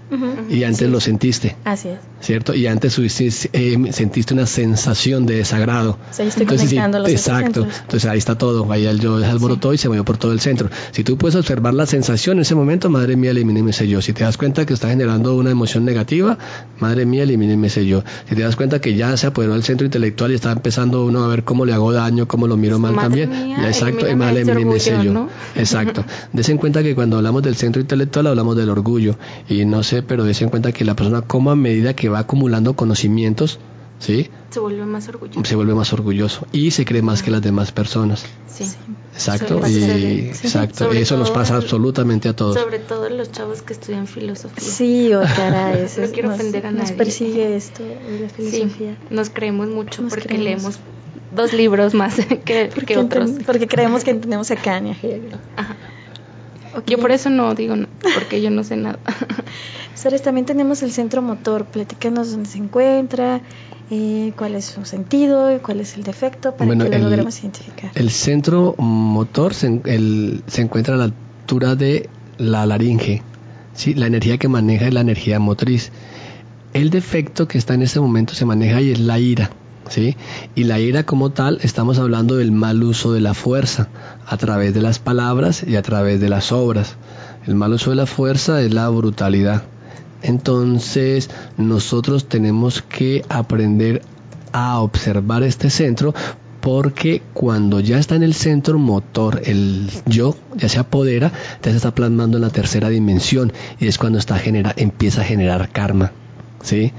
[0.50, 1.56] Y antes lo sentiste.
[1.64, 2.00] Así es.
[2.22, 2.54] ¿Cierto?
[2.54, 5.98] Y antes eh, sentiste una sensación de desagrado.
[6.18, 6.74] Entonces,
[7.08, 7.68] exacto.
[7.82, 8.72] Entonces ahí está todo.
[8.72, 10.70] Ahí el yo alborotó y se movió por todo el centro.
[10.92, 14.02] Si tú puedes observar la sensación en ese momento, madre mía, elimíneme ese yo.
[14.02, 16.38] Si te das cuenta que está generando una emoción negativa,
[16.80, 18.04] madre mía, elimíneme ese yo.
[18.30, 21.24] Si te das cuenta que ya se apoderó el centro intelectual y está empezando uno
[21.24, 23.32] a ver cómo le hago daño, cómo lo miro mal también.
[23.66, 25.28] exacto, y mal elimíneme ese yo.
[25.56, 26.06] Exacto.
[26.32, 29.18] Des en cuenta que cuando hablamos del centro intelectual hablamos del orgullo.
[29.50, 32.76] Y no sé, pero en cuenta que la persona como a medida que va acumulando
[32.76, 33.60] conocimientos,
[34.00, 34.30] ¿sí?
[34.50, 35.44] Se vuelve más orgulloso.
[35.46, 38.26] Se vuelve más orgulloso y se cree más que las demás personas.
[38.48, 38.66] Sí.
[39.14, 42.60] Exacto, y exacto, eso nos pasa absolutamente a todos.
[42.60, 44.64] Sobre todo los chavos que estudian filosofía.
[44.64, 46.90] Sí, o cara, eso no quiero ofender a nadie.
[46.90, 48.98] Nos persigue esto, la filosofía.
[49.12, 50.80] nos creemos mucho porque leemos
[51.36, 52.16] dos libros más
[52.46, 53.32] que, que otros.
[53.46, 54.98] Porque creemos que entendemos a Kanye.
[55.56, 55.78] Ajá.
[56.88, 57.76] Yo por eso no digo,
[58.14, 59.00] porque yo no sé nada.
[59.96, 61.66] Sores, también tenemos el centro motor.
[61.66, 63.42] Platícanos dónde se encuentra,
[63.92, 67.92] eh, cuál es su sentido, cuál es el defecto, para que lo logremos identificar.
[67.96, 69.82] El centro motor se,
[70.48, 73.22] se encuentra a la altura de la laringe.
[73.74, 73.94] ¿sí?
[73.94, 75.92] La energía que maneja es la energía motriz.
[76.74, 79.52] El defecto que está en este momento se maneja y es la ira.
[79.90, 80.16] ¿Sí?
[80.56, 83.90] Y la ira como tal, estamos hablando del mal uso de la fuerza
[84.26, 86.96] a través de las palabras y a través de las obras.
[87.46, 89.64] El mal uso de la fuerza es la brutalidad.
[90.22, 94.02] Entonces nosotros tenemos que aprender
[94.54, 96.14] a observar este centro
[96.62, 101.76] porque cuando ya está en el centro motor, el yo ya se apodera, ya se
[101.76, 106.14] está plasmando en la tercera dimensión y es cuando está genera, empieza a generar karma.
[106.62, 106.94] ¿sí?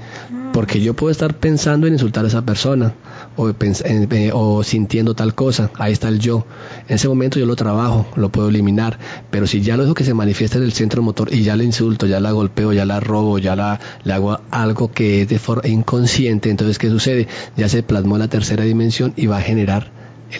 [0.53, 2.93] Porque yo puedo estar pensando en insultar a esa persona
[3.37, 6.45] o, eh, o, sintiendo tal cosa, ahí está el yo.
[6.87, 8.97] En ese momento yo lo trabajo, lo puedo eliminar,
[9.31, 11.63] pero si ya lo dejo que se manifieste en el centro motor y ya le
[11.63, 15.39] insulto, ya la golpeo, ya la robo, ya la, le hago algo que es de
[15.39, 17.27] forma inconsciente, entonces ¿qué sucede?
[17.57, 19.91] Ya se plasmó en la tercera dimensión y va a generar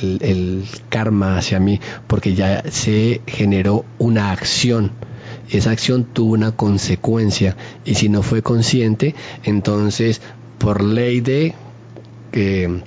[0.01, 4.91] el, el karma hacia mí, porque ya se generó una acción
[5.51, 7.55] esa acción tuvo una consecuencia
[7.85, 10.21] y si no fue consciente, entonces
[10.57, 11.53] por ley de
[12.35, 12.81] eh,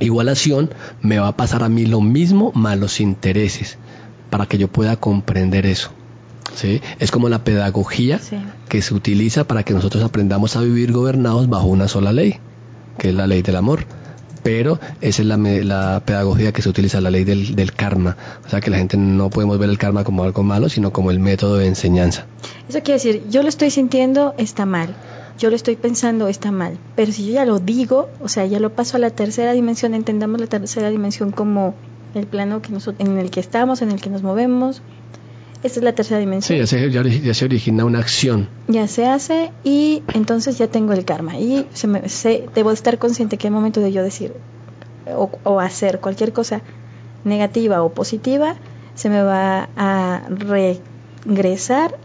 [0.00, 3.78] igualación me va a pasar a mí lo mismo más los intereses
[4.30, 5.90] para que yo pueda comprender eso.
[6.54, 6.80] ¿sí?
[6.98, 8.20] Es como la pedagogía
[8.68, 12.38] que se utiliza para que nosotros aprendamos a vivir gobernados bajo una sola ley,
[12.98, 13.86] que es la ley del amor
[14.42, 18.16] pero esa es la, pedagogía que se utiliza, la ley del, karma.
[18.44, 21.10] O sea que la gente no podemos ver el karma como algo malo, sino como
[21.10, 22.26] el método de enseñanza.
[22.68, 24.94] Eso quiere decir, yo lo estoy sintiendo, está mal.
[25.38, 26.78] Yo lo estoy pensando, está mal.
[26.96, 29.94] Pero si yo ya lo digo, o sea, ya lo paso a la tercera dimensión,
[29.94, 31.74] entendamos la tercera dimensión como
[32.14, 34.82] el plano que en el que estamos, en el que nos movemos,
[35.62, 36.66] esta es la tercera dimensión.
[36.66, 38.48] Sí, ya se, origina una acción.
[38.66, 41.38] Ya se hace y entonces ya tengo el karma.
[41.38, 42.02] Y se me,
[42.54, 44.32] debo estar consciente que el momento de yo decir
[45.44, 46.62] o, hacer cualquier cosa
[47.24, 48.56] negativa o positiva,
[48.94, 50.22] se me va a
[51.24, 51.96] regresar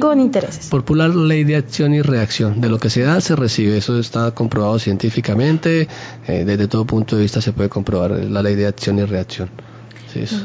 [0.00, 0.66] con intereses.
[0.66, 2.60] Popular ley de acción y reacción.
[2.60, 3.76] De lo que se da, se recibe.
[3.76, 5.88] Eso está comprobado científicamente.
[6.26, 9.50] Eh, desde todo punto de vista se puede comprobar la ley de acción y reacción.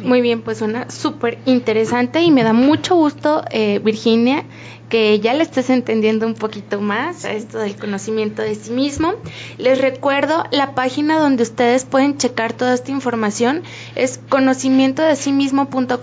[0.04, 4.44] Muy bien, pues suena súper interesante y me da mucho gusto, eh, Virginia,
[4.90, 9.14] que ya le estés entendiendo un poquito más a esto del conocimiento de sí mismo.
[9.58, 13.64] Les recuerdo la página donde ustedes pueden checar toda esta información
[13.96, 15.96] es conocimiento de sí mismo.com.mx.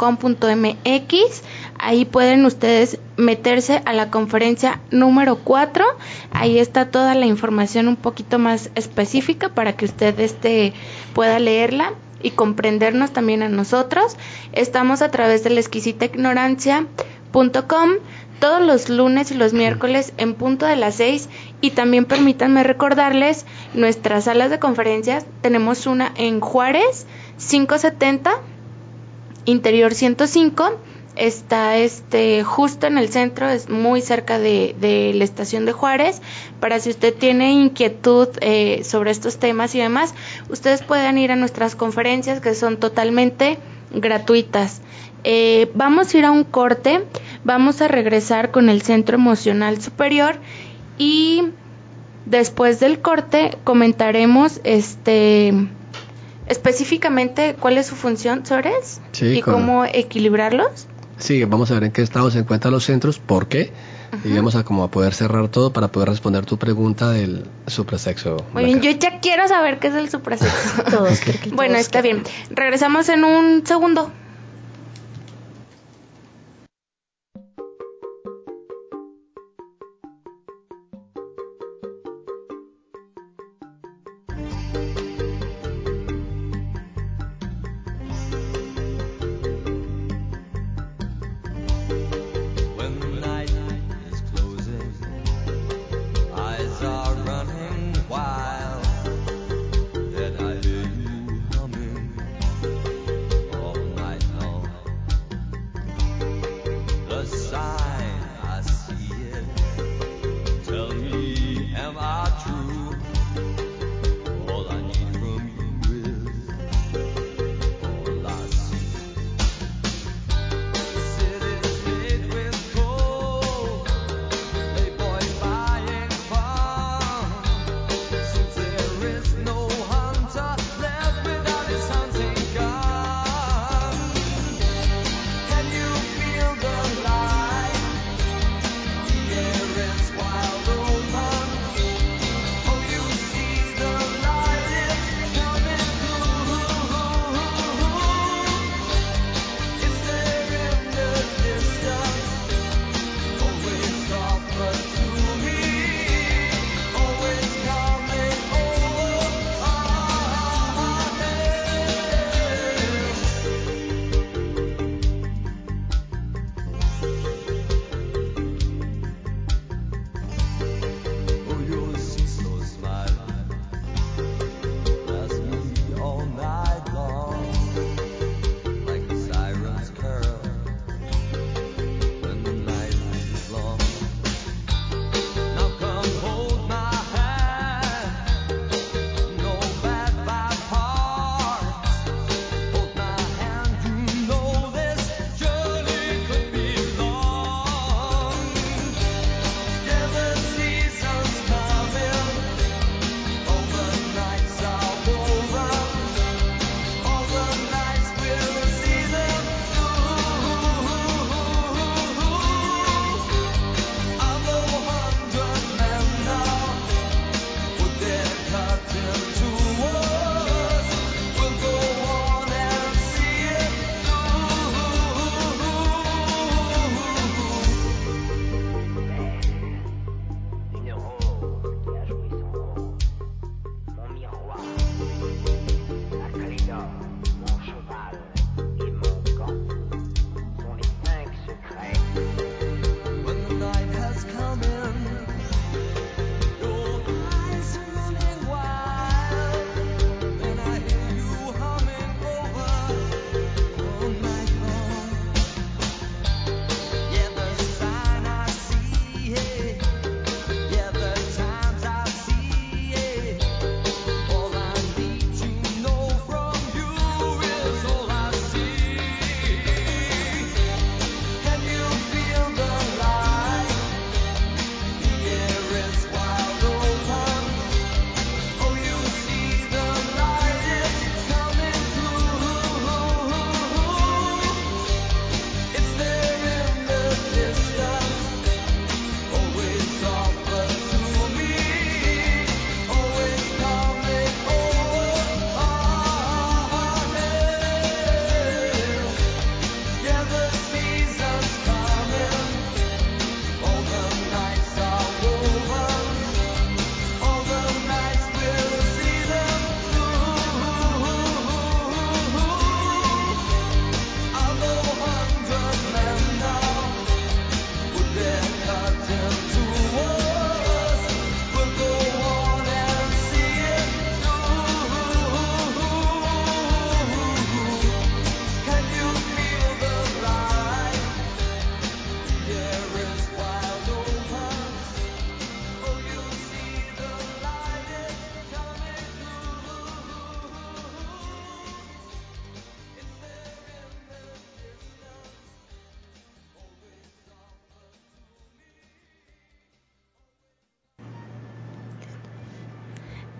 [1.78, 5.84] Ahí pueden ustedes meterse a la conferencia número 4.
[6.32, 10.72] Ahí está toda la información un poquito más específica para que usted este,
[11.14, 14.16] pueda leerla y comprendernos también a nosotros.
[14.52, 17.90] Estamos a través de la exquisita ignorancia.com
[18.40, 21.28] todos los lunes y los miércoles en punto de las 6
[21.60, 25.26] y también permítanme recordarles nuestras salas de conferencias.
[25.42, 27.06] Tenemos una en Juárez
[27.38, 28.32] 570,
[29.44, 30.78] interior 105
[31.18, 36.22] está este justo en el centro, es muy cerca de, de la estación de Juárez.
[36.60, 40.14] Para si usted tiene inquietud eh, sobre estos temas y demás,
[40.48, 43.58] ustedes pueden ir a nuestras conferencias que son totalmente
[43.92, 44.80] gratuitas.
[45.24, 47.04] Eh, vamos a ir a un corte,
[47.44, 50.36] vamos a regresar con el Centro Emocional Superior
[50.96, 51.48] y
[52.24, 55.52] después del corte comentaremos este
[56.46, 60.86] específicamente cuál es su función, Sores, y cómo equilibrarlos.
[61.18, 63.72] Sí, vamos a ver en qué estado se encuentran los centros, por qué,
[64.24, 68.44] y vamos a como a poder cerrar todo para poder responder tu pregunta del suprasexo.
[68.54, 70.84] Muy bien, yo ya quiero saber qué es el suprasexo.
[71.52, 72.22] bueno, está bien.
[72.50, 74.12] Regresamos en un segundo.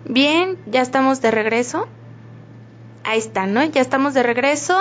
[0.09, 1.87] Bien, ya estamos de regreso.
[3.03, 3.63] Ahí está, ¿no?
[3.63, 4.75] Ya estamos de regreso.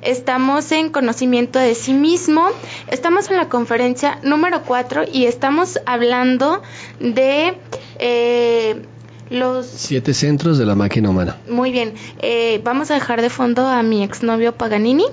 [0.00, 2.48] Estamos en conocimiento de sí mismo.
[2.88, 6.62] Estamos en la conferencia número 4 y estamos hablando
[6.98, 7.58] de
[7.98, 8.82] eh,
[9.28, 9.66] los...
[9.66, 11.36] Siete centros de la máquina humana.
[11.46, 11.92] Muy bien.
[12.22, 15.04] Eh, vamos a dejar de fondo a mi exnovio Paganini.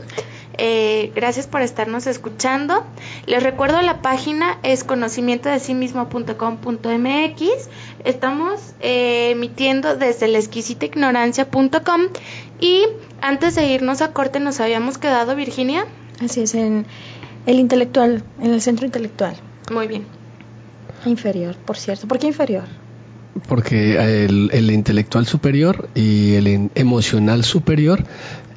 [0.57, 2.83] Eh, gracias por estarnos escuchando.
[3.27, 7.69] Les recuerdo la página es conocimiento de sí mismo.com.mx.
[8.03, 12.01] Estamos eh, emitiendo desde la exquisita ignorancia.com
[12.59, 12.83] y
[13.21, 15.85] antes de irnos a corte nos habíamos quedado, Virginia.
[16.23, 16.85] Así es, en
[17.45, 19.35] el intelectual, en el centro intelectual.
[19.71, 20.05] Muy bien.
[21.05, 22.07] Inferior, por cierto.
[22.07, 22.63] ¿Por qué inferior?
[23.47, 28.03] Porque el, el intelectual superior y el emocional superior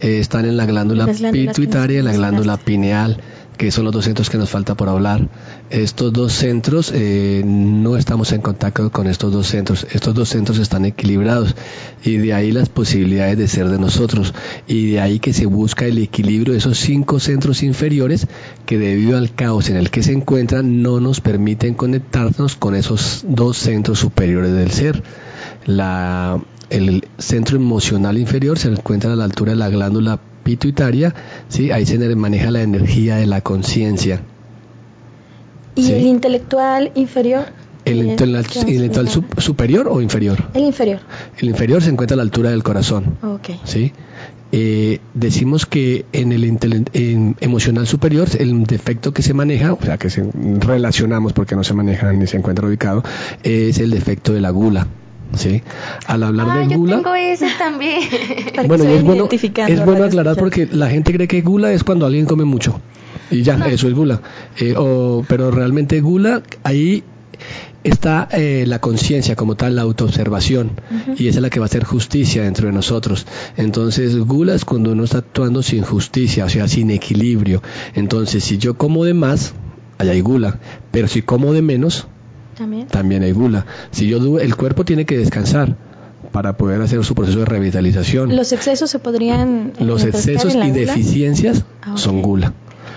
[0.01, 3.19] eh, están en la glándula pituitaria y la glándula pineal,
[3.59, 5.29] que son los dos centros que nos falta por hablar.
[5.69, 9.87] Estos dos centros, eh, no estamos en contacto con estos dos centros.
[9.93, 11.55] Estos dos centros están equilibrados
[12.03, 14.33] y de ahí las posibilidades de ser de nosotros.
[14.67, 18.27] Y de ahí que se busca el equilibrio de esos cinco centros inferiores
[18.65, 23.27] que debido al caos en el que se encuentran no nos permiten conectarnos con esos
[23.29, 25.03] dos centros superiores del ser.
[25.67, 31.15] La, el centro emocional inferior se encuentra a la altura de la glándula pituitaria,
[31.49, 31.71] ¿sí?
[31.71, 34.23] ahí se maneja la energía de la conciencia.
[35.75, 37.47] ¿Y el intelectual inferior?
[37.85, 40.39] ¿El, intelectual superior o inferior?
[40.55, 41.01] El inferior.
[41.39, 43.17] El inferior se encuentra a la altura del corazón.
[43.23, 43.61] Okay.
[43.65, 43.93] ¿sí?
[44.53, 46.45] Eh, decimos que en el
[47.41, 51.73] emocional superior el defecto que se maneja, o sea que se relacionamos porque no se
[51.73, 53.03] maneja ni se encuentra ubicado,
[53.43, 54.87] es el defecto de la gula.
[55.37, 55.63] ¿Sí?
[56.07, 56.97] Al hablar ah, de gula...
[56.97, 58.01] Yo tengo ese también.
[58.67, 62.27] bueno, es bueno, es bueno aclarar porque la gente cree que gula es cuando alguien
[62.27, 62.81] come mucho.
[63.31, 64.21] Y ya, eso es gula.
[64.59, 64.75] Eh,
[65.29, 67.05] pero realmente gula, ahí
[67.85, 70.73] está eh, la conciencia como tal, la autoobservación,
[71.17, 73.27] y esa es la que va a hacer justicia dentro de nosotros.
[73.57, 77.63] Entonces, gula es cuando uno está actuando sin justicia, o sea, sin equilibrio.
[77.95, 79.55] Entonces, si yo como de más,
[79.99, 80.59] allá hay gula,
[80.91, 82.07] pero si como de menos,
[82.89, 83.23] también.
[83.23, 83.67] hay gula.
[83.91, 85.77] Si yo el cuerpo tiene que descansar
[86.33, 88.37] para poder hacer su proceso de revitalización.
[88.37, 92.53] Los excesos se podrían Los excesos y deficiencias ah, son gula.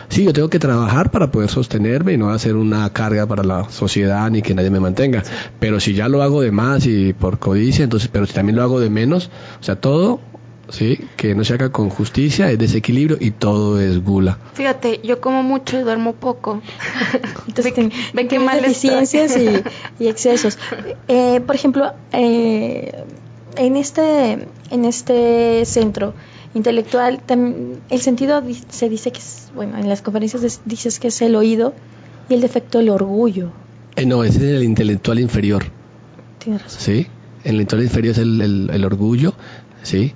[0.10, 3.70] Sí, yo tengo que trabajar para poder sostenerme y no hacer una carga para la
[3.70, 5.24] sociedad ni que nadie me mantenga.
[5.60, 8.64] Pero si ya lo hago de más y por codicia, entonces, pero si también lo
[8.64, 10.20] hago de menos, o sea, todo
[10.70, 11.00] ¿sí?
[11.18, 14.38] que no se haga con justicia, es desequilibrio y todo es gula.
[14.54, 16.62] Fíjate, yo como mucho y duermo poco.
[17.48, 17.74] Entonces,
[18.14, 20.58] ven, que mal deficiencias y, y, excesos.
[21.08, 23.04] Eh, por ejemplo, eh,
[23.58, 26.14] en, este, en este centro
[26.54, 27.22] intelectual,
[27.90, 31.74] el sentido se dice que es, bueno, en las conferencias dices que es el oído
[32.30, 33.52] y el defecto el orgullo.
[33.96, 35.66] Eh, no, ese es el intelectual inferior.
[36.40, 36.82] Tienes razón.
[36.82, 37.08] Sí,
[37.44, 39.34] el intelectual inferior es el, el, el orgullo,
[39.84, 40.14] ¿sí?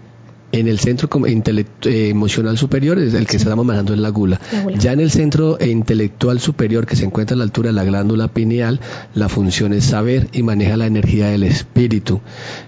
[0.51, 4.39] En el centro eh, emocional superior es el que estamos manejando en la gula.
[4.79, 8.29] Ya en el centro intelectual superior que se encuentra a la altura de la glándula
[8.29, 8.79] pineal,
[9.13, 12.21] la función es saber y maneja la energía del espíritu.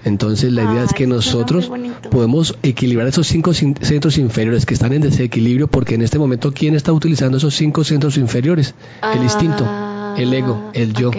[0.03, 1.71] Entonces la idea es que nosotros
[2.11, 6.75] podemos equilibrar esos cinco centros inferiores que están en desequilibrio porque en este momento ¿quién
[6.75, 8.75] está utilizando esos cinco centros inferiores?
[9.13, 9.65] el instinto,
[10.17, 11.11] el ego, el yo.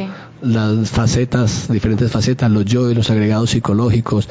[0.42, 4.28] Las facetas, diferentes facetas, los yo y los agregados psicológicos,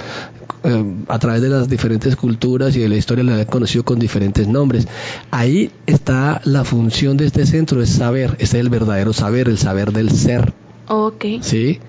[0.63, 3.99] eh, a través de las diferentes culturas y de la historia la han conocido con
[3.99, 4.87] diferentes nombres.
[5.31, 9.57] Ahí está la función de este centro, es saber, este es el verdadero saber, el
[9.57, 10.53] saber del ser.
[10.87, 11.25] Ok.
[11.41, 11.79] ¿sí?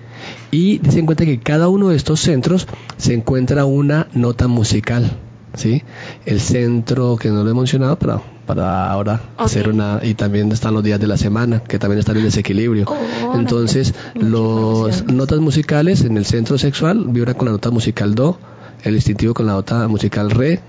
[0.51, 2.67] Y dicen cuenta que cada uno de estos centros
[2.97, 5.17] se encuentra una nota musical,
[5.55, 5.81] ¿sí?
[6.25, 10.73] El centro que no lo he mencionado, pero para ahora hacer una y también están
[10.73, 12.85] los días de la semana que también están en desequilibrio.
[12.87, 18.37] Oh, Entonces, los notas musicales en el centro sexual vibra con la nota musical do,
[18.83, 20.59] el instintivo con la nota musical re,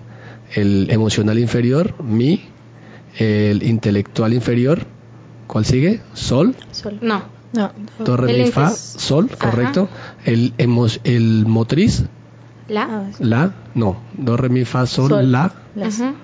[0.55, 2.45] el emocional inferior mi,
[3.19, 4.87] el intelectual inferior,
[5.47, 6.01] ¿cuál sigue?
[6.15, 6.99] Sol, Sol.
[7.03, 7.23] No.
[7.55, 7.71] No.
[7.99, 9.51] do, re, El mi, fa, sol, Ajá.
[9.51, 9.89] correcto.
[10.25, 12.05] El, emo- el motriz,
[12.69, 13.11] La.
[13.19, 15.31] La, no, do, re, mi, fa, sol, Sol.
[15.33, 16.15] la, Ujú.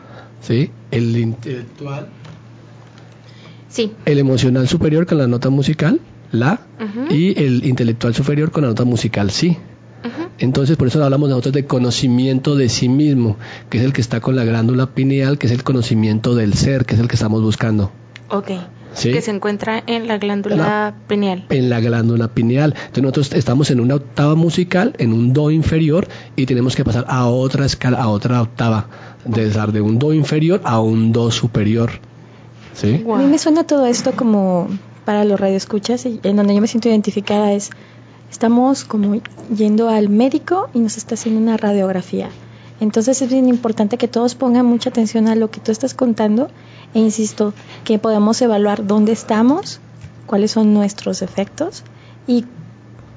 [0.41, 0.71] ¿Sí?
[0.91, 2.09] El intelectual,
[3.69, 3.93] Sí.
[4.07, 6.01] el emocional superior con la nota musical,
[6.33, 6.61] la,
[7.11, 9.57] y el intelectual superior con la nota musical, sí.
[10.39, 13.37] Entonces, por eso hablamos nosotros de conocimiento de sí mismo,
[13.69, 16.85] que es el que está con la glándula pineal, que es el conocimiento del ser,
[16.87, 17.91] que es el que estamos buscando.
[18.31, 18.51] Ok.
[18.95, 19.13] Sí.
[19.13, 21.45] Que se encuentra en la glándula La- pineal.
[21.51, 22.75] En la glándula pineal.
[22.75, 27.05] Entonces, nosotros estamos en una octava musical, en un do inferior, y tenemos que pasar
[27.09, 28.89] a otra escala, a otra octava,
[29.25, 31.91] de pasar de un do inferior a un do superior.
[32.75, 33.05] ¿Sí?
[33.13, 34.69] A mí me suena todo esto como
[35.05, 37.71] para los radioescuchas y en donde yo me siento identificada es
[38.31, 39.21] estamos como
[39.57, 42.29] yendo al médico y nos está haciendo una radiografía.
[42.81, 46.49] Entonces es bien importante que todos pongan mucha atención a lo que tú estás contando
[46.95, 47.53] e insisto
[47.85, 49.81] que podamos evaluar dónde estamos,
[50.27, 51.83] cuáles son nuestros efectos
[52.27, 52.45] y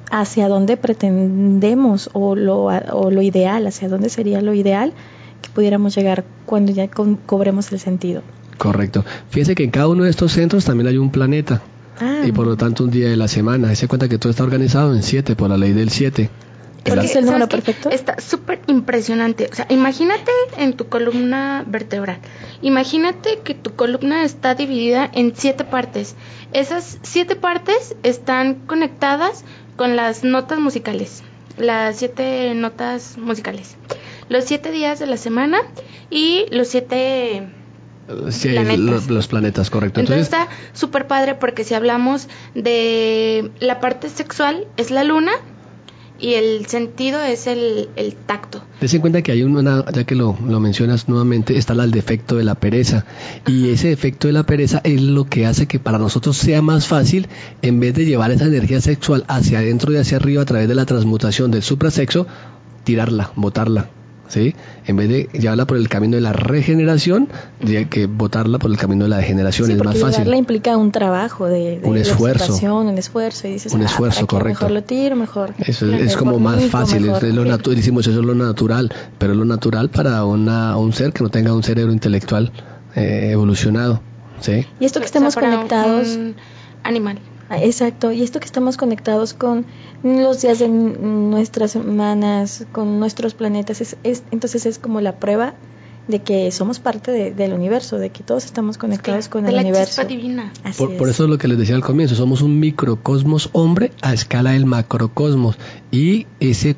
[0.10, 4.94] hacia dónde pretendemos o lo, o lo ideal, hacia dónde sería lo ideal
[5.42, 8.22] que pudiéramos llegar cuando ya co- cobremos el sentido.
[8.58, 9.04] Correcto.
[9.30, 11.62] Fíjese que en cada uno de estos centros también hay un planeta.
[12.00, 12.22] Ah.
[12.26, 13.74] Y por lo tanto un día de la semana.
[13.76, 16.30] Se cuenta que todo está organizado en siete, por la ley del siete.
[16.86, 17.90] ¿Cuál La- es el número perfecto?
[17.92, 19.48] Está súper impresionante.
[19.52, 22.18] O sea, imagínate en tu columna vertebral.
[22.62, 26.16] Imagínate que tu columna está dividida en siete partes.
[26.54, 31.24] Esas siete partes están conectadas con las notas musicales.
[31.58, 33.76] Las siete notas musicales.
[34.30, 35.60] Los siete días de la semana
[36.10, 37.48] y los siete
[38.30, 38.80] Sí, planetas.
[38.80, 40.00] Los, los planetas, correcto.
[40.02, 45.32] Entonces Entonces, está súper padre porque si hablamos de la parte sexual es la luna
[46.22, 48.64] y el sentido es el, el tacto.
[48.80, 52.36] Des en cuenta que hay una, ya que lo, lo mencionas nuevamente, está el defecto
[52.38, 53.06] de la pereza.
[53.48, 56.88] Y ese defecto de la pereza es lo que hace que para nosotros sea más
[56.88, 57.28] fácil,
[57.62, 60.76] en vez de llevar esa energía sexual hacia adentro y hacia arriba a través de
[60.76, 62.28] la transmutación del suprasexo,
[62.84, 63.90] tirarla, botarla.
[64.32, 64.56] ¿Sí?
[64.88, 67.28] En vez de llevarla por el camino de la regeneración,
[67.60, 70.12] ya que botarla por el camino de la degeneración Sí, es más fácil.
[70.20, 72.58] llevarla implica un trabajo de, de Un de esfuerzo.
[72.74, 74.48] un esfuerzo y dices Un ah, esfuerzo, correcto.
[74.68, 78.22] mejor lo tiro mejor Eso es, como más fácil, mejor- es lo natu- decimos eso
[78.22, 81.64] es lo natural, pero es lo natural para una, un ser que no tenga un
[81.64, 82.54] cerebro intelectual
[82.96, 84.02] eh, evolucionado,
[84.40, 84.66] ¿sí?
[84.80, 86.36] y esto que O sea, conectados un
[86.84, 87.20] animal.
[87.58, 89.66] Exacto, y esto que estamos conectados con
[90.04, 95.54] los días de nuestras semanas, con nuestros planetas, es, es- entonces es como la prueba
[96.08, 99.56] de que somos parte de- del universo, de que todos estamos conectados con de el
[99.56, 99.88] la universo.
[100.02, 100.52] chispa divina.
[100.64, 100.98] Así Por, es.
[100.98, 104.52] por eso es lo que les decía al comienzo, somos un microcosmos hombre a escala
[104.52, 105.58] del macrocosmos
[105.92, 106.76] y ese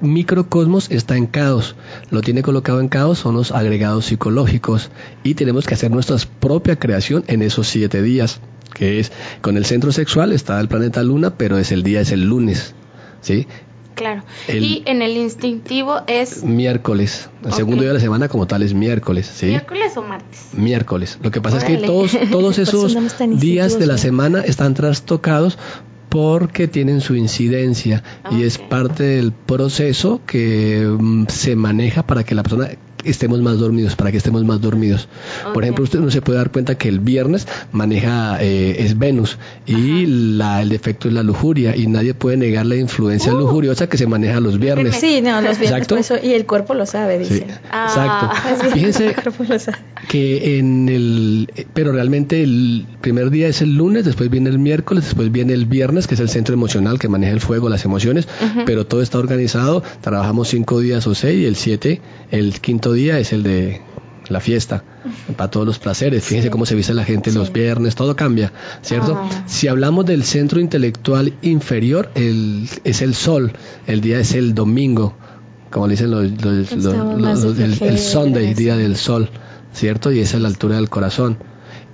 [0.00, 1.76] microcosmos está en caos,
[2.10, 4.90] lo tiene colocado en caos son los agregados psicológicos
[5.22, 8.40] y tenemos que hacer nuestra propia creación en esos siete días,
[8.74, 12.12] que es con el centro sexual está el planeta luna, pero es el día es
[12.12, 12.74] el lunes,
[13.20, 13.46] ¿sí?
[13.94, 14.22] Claro.
[14.48, 18.62] El- Y en el instintivo es Miércoles, el segundo día de la semana como tal
[18.62, 19.46] es miércoles, ¿sí?
[19.46, 20.40] miércoles o martes.
[20.54, 21.18] miércoles.
[21.22, 22.96] Lo que pasa es que todos, todos esos
[23.40, 25.58] días de la semana están trastocados
[26.08, 28.02] porque tienen su incidencia
[28.32, 32.68] y es parte del proceso que mm, se maneja para que la persona
[33.04, 35.08] estemos más dormidos, para que estemos más dormidos.
[35.54, 39.38] Por ejemplo, usted no se puede dar cuenta que el viernes maneja, eh, es Venus
[39.66, 43.38] y la, el defecto es la lujuria y nadie puede negar la influencia Uh.
[43.38, 44.96] lujuriosa que se maneja los viernes.
[44.96, 45.96] Sí, no, los viernes, Exacto.
[45.96, 47.46] eso, y el cuerpo lo sabe, Sí, dice.
[47.70, 47.86] Ah.
[47.88, 48.70] exacto.
[48.72, 49.14] Fíjense
[50.10, 55.04] que en el pero realmente el primer día es el lunes, después viene el miércoles,
[55.04, 58.26] después viene el viernes, que es el centro emocional que maneja el fuego, las emociones,
[58.66, 62.00] pero todo está organizado, trabajamos cinco días o seis, y el siete,
[62.32, 63.82] el quinto día es el de
[64.28, 64.82] la fiesta,
[65.36, 66.50] para todos los placeres, fíjense Sí.
[66.50, 67.38] cómo se viste la gente Sí.
[67.38, 68.52] los viernes, todo cambia,
[68.82, 69.14] ¿cierto?
[69.16, 69.44] Ah.
[69.46, 73.52] Si hablamos del centro intelectual inferior, el, es el sol,
[73.86, 75.14] el día es el domingo,
[75.70, 79.30] como le dicen los, los- los- el, el Sunday, día del sol,
[79.72, 80.12] ¿cierto?
[80.12, 81.36] Y es la altura del corazón.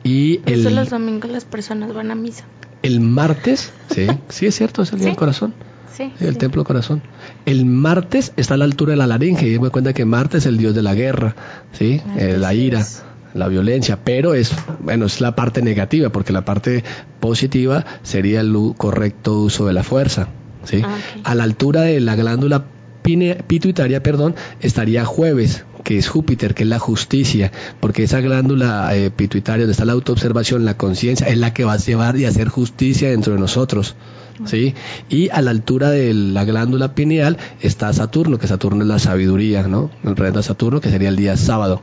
[0.05, 2.45] Y Por eso los el, domingos las personas van a misa.
[2.83, 5.11] el martes, sí, sí es cierto, es el día Sí.
[5.11, 5.55] del corazón,
[5.93, 6.12] Sí.
[6.20, 7.03] el templo corazón.
[7.47, 10.47] El martes está a la altura de la laringe, y me cuenta que Marte es
[10.47, 11.35] el dios de la guerra,
[11.72, 12.01] ¿sí?
[12.18, 13.03] Eh, la ira, es-
[13.35, 16.85] la violencia, pero es, bueno, es la parte negativa, porque la parte
[17.20, 20.29] positiva sería el correcto uso de la fuerza,
[20.64, 20.83] ¿sí?
[20.85, 22.64] Ah, A la altura de la glándula
[23.03, 29.12] pituitaria, perdón, estaría jueves, que es Júpiter, que es la justicia, porque esa glándula eh,
[29.12, 32.49] pituitaria donde está la autoobservación, la conciencia, es la que va a llevar y hacer
[32.49, 33.95] justicia dentro de nosotros.
[34.47, 34.74] ¿Sí?
[35.09, 39.62] Y a la altura de la glándula pineal está Saturno, que Saturno es la sabiduría,
[39.62, 39.89] ¿no?
[40.03, 41.82] De Saturno, que sería el día sábado.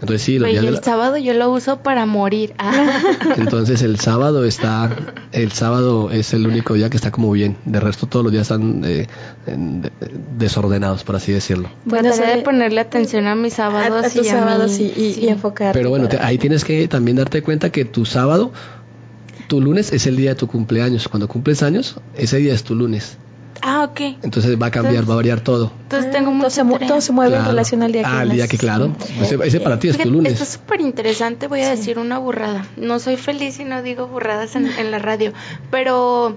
[0.00, 2.54] Entonces sí, el sábado yo lo uso para morir.
[2.58, 3.00] Ah.
[3.36, 4.90] Entonces el sábado está,
[5.32, 7.56] el sábado es el único día que está como bien.
[7.64, 9.06] De resto todos los días están eh,
[10.38, 11.68] desordenados, por así decirlo.
[11.84, 15.72] Bueno, se de ponerle atención a mis sábados, y, sábados y, enfocar.
[15.72, 18.52] Pero bueno, ahí tienes que también darte cuenta que tu sábado,
[19.48, 21.08] tu lunes es el día de tu cumpleaños.
[21.08, 23.18] Cuando cumples años, ese día es tu lunes.
[23.62, 24.00] Ah, ok.
[24.22, 25.70] Entonces va a cambiar, va a variar todo.
[25.82, 28.58] Entonces tengo mucho todo, se, mueve en relación al día que Ah, el día que,
[28.58, 28.94] claro.
[29.20, 30.32] Ese, para ti es tu lunes.
[30.32, 32.66] Esto es súper interesante, voy a decir una burrada.
[32.76, 35.32] No soy feliz y no digo burradas en, en la radio,
[35.70, 36.36] pero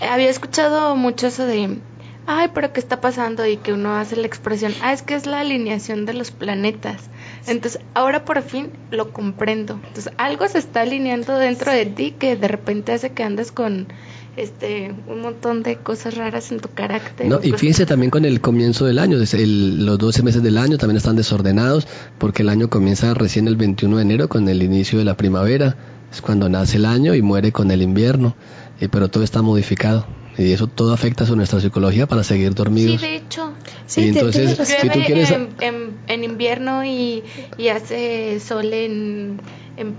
[0.00, 1.78] había escuchado mucho eso de
[2.26, 3.46] ay, pero ¿qué está pasando?
[3.46, 7.10] Y que uno hace la expresión, ah, es que es la alineación de los planetas.
[7.46, 9.80] Entonces, ahora por fin lo comprendo.
[9.88, 13.88] Entonces, algo se está alineando dentro de ti que de repente hace que andes con
[14.36, 17.26] este un montón de cosas raras en tu carácter.
[17.26, 20.96] No, y fíjense también con el comienzo del año, los 12 meses del año también
[20.96, 21.86] están desordenados
[22.18, 25.76] porque el año comienza recién el 21 de enero con el inicio de la primavera,
[26.12, 28.34] es cuando nace el año y muere con el invierno,
[28.80, 30.06] eh, pero todo está modificado.
[30.38, 33.00] Y eso todo afecta a nuestra psicología para seguir dormidos.
[33.00, 33.52] Sí, de hecho.
[33.86, 35.30] Sí, entonces, si tú quieres...
[35.30, 37.22] En, en, invierno y,
[37.58, 39.40] y hace sol en
[39.80, 39.94] en,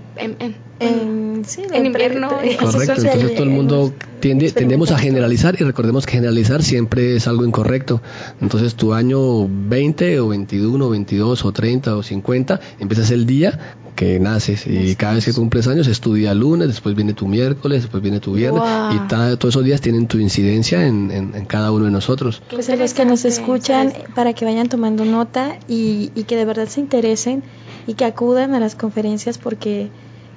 [0.80, 2.28] en, invierno.
[2.28, 7.26] Correcto, entonces todo el mundo tiende, tendemos a generalizar y recordemos que generalizar siempre es
[7.26, 8.00] algo incorrecto.
[8.40, 13.58] Entonces tu año 20 o 21 o 22 o 30 o 50 empiezas el día
[13.96, 17.26] que naces y cada vez que cumples años es tu día lunes, después viene tu
[17.28, 18.62] miércoles, después viene tu viernes
[18.94, 22.42] y todos esos días tienen tu incidencia en, en, cada uno de nosotros.
[22.50, 26.44] Pues a los que nos escuchan para que vayan tomando nota y, y que de
[26.44, 27.42] verdad se interesen
[27.86, 29.88] y que acudan a las conferencias porque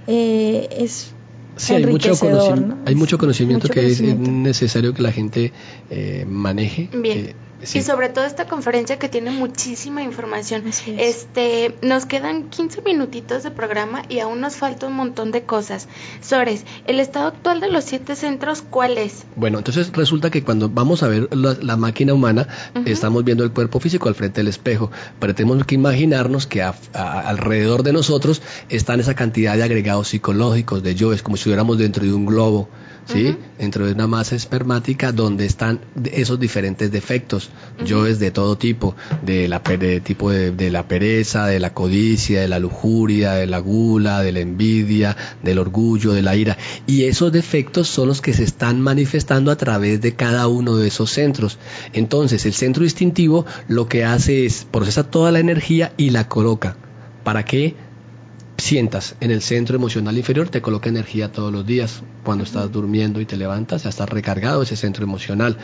[0.08, 1.12] eh, es
[1.58, 5.54] Sí, hay mucho, conocimiento, hay mucho conocimiento que es necesario que la gente
[5.90, 6.90] eh, maneje.
[6.92, 7.34] Bien.
[7.74, 10.64] Y sobre todo esta conferencia que tiene muchísima información.
[10.98, 15.88] Este, nos quedan 15 minutitos de programa y aún nos falta un montón de cosas.
[16.22, 19.26] Sores, el estado actual de los siete centros, ¿cuál es?
[19.36, 22.48] Bueno, entonces resulta que cuando vamos a ver la, máquina humana,
[22.86, 26.64] estamos viendo el cuerpo físico al frente del espejo, pero tenemos que imaginarnos que
[26.94, 31.78] alrededor de nosotros están esa cantidad de agregados psicológicos, de yo, es como si estuviéramos
[31.78, 32.70] dentro de un globo.
[33.06, 33.38] ¿sí?
[33.58, 35.80] Dentro de una masa espermática donde están
[36.12, 37.50] esos diferentes defectos.
[37.86, 39.62] Yo es de todo tipo, de la
[40.04, 44.40] tipo de, la pereza, de la codicia, de la lujuria, de la gula, de la
[44.40, 46.58] envidia, del orgullo, de la ira.
[46.88, 50.88] Y esos defectos son los que se están manifestando a través de cada uno de
[50.88, 51.58] esos centros.
[51.94, 56.78] Entonces, el centro distintivo lo que hace es procesa toda la energía y la coloca.
[57.24, 57.76] ¿Para qué?
[58.58, 62.04] sientas en el centro emocional inferior te coloca energía todos los días.
[62.24, 65.58] Cuando estás durmiendo y te levantas, ya estás recargado ese centro emocional.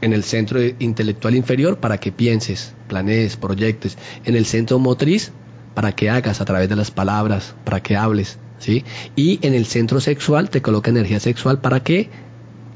[0.00, 3.96] En el centro intelectual inferior para que pienses, planees, proyectes.
[4.24, 5.32] En el centro motriz
[5.74, 8.38] para que hagas a través de las palabras, para que hables.
[8.58, 8.84] ¿sí?
[9.14, 12.10] Y en el centro sexual te coloca energía sexual para que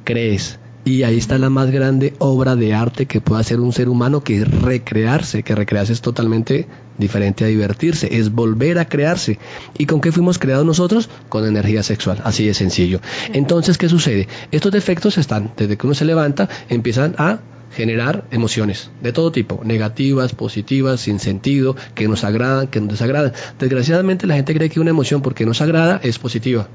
[0.05, 0.59] crees.
[0.85, 4.23] Y ahí está la más grande obra de arte que puede hacer un ser humano,
[4.23, 6.67] que es recrearse, que recrearse es totalmente
[6.97, 9.39] diferente a divertirse, es volver a crearse.
[9.77, 11.11] ¿Y con qué fuimos creados nosotros?
[11.29, 13.01] Con energía sexual, así de sencillo.
[13.33, 14.27] Entonces, ¿qué sucede?
[14.53, 17.41] Estos defectos están, desde que uno se levanta, empiezan a
[17.73, 23.33] generar emociones de todo tipo, negativas, positivas, sin sentido, que nos agradan, que nos desagradan.
[23.59, 26.69] Desgraciadamente la gente cree que una emoción porque nos agrada es positiva.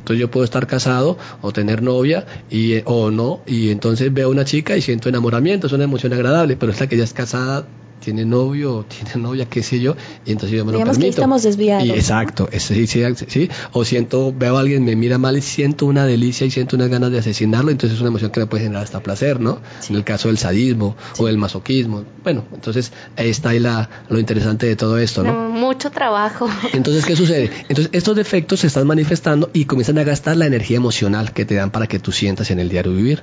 [0.00, 4.30] Entonces yo puedo estar casado o tener novia y, o no, y entonces veo a
[4.30, 7.12] una chica y siento enamoramiento, es una emoción agradable, pero es la que ya es
[7.12, 7.66] casada
[8.00, 9.94] tiene novio, tiene novia, qué sé yo,
[10.24, 11.00] y entonces yo me lo permito.
[11.00, 11.88] Que estamos desviados.
[11.90, 16.06] exacto, sí, sí, sí, o siento, veo a alguien, me mira mal y siento una
[16.06, 18.82] delicia y siento unas ganas de asesinarlo, entonces es una emoción que me puede generar
[18.82, 19.60] hasta placer, ¿no?
[19.88, 22.04] En el caso del sadismo o del masoquismo.
[22.24, 25.48] Bueno, entonces ahí está ahí la, lo interesante de todo esto, ¿no?
[25.50, 26.48] Mucho trabajo.
[26.72, 27.50] Entonces, ¿qué sucede?
[27.68, 31.54] Entonces, estos defectos se están manifestando y comienzan a gastar la energía emocional que te
[31.54, 33.22] dan para que tú sientas en el diario vivir.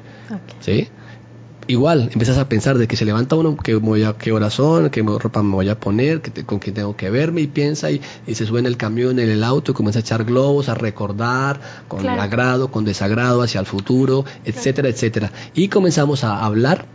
[0.60, 0.90] ¿Sí?
[1.68, 4.90] Igual empiezas a pensar de que se levanta uno, que voy a, qué hora son,
[4.90, 8.02] qué ropa me voy a poner, que con quién tengo que verme y piensa y,
[8.28, 11.60] se sube en el camión, en el auto y comienza a echar globos, a recordar
[11.88, 15.32] con agrado, con desagrado hacia el futuro, etcétera, etcétera.
[15.54, 16.86] Y comenzamos a hablar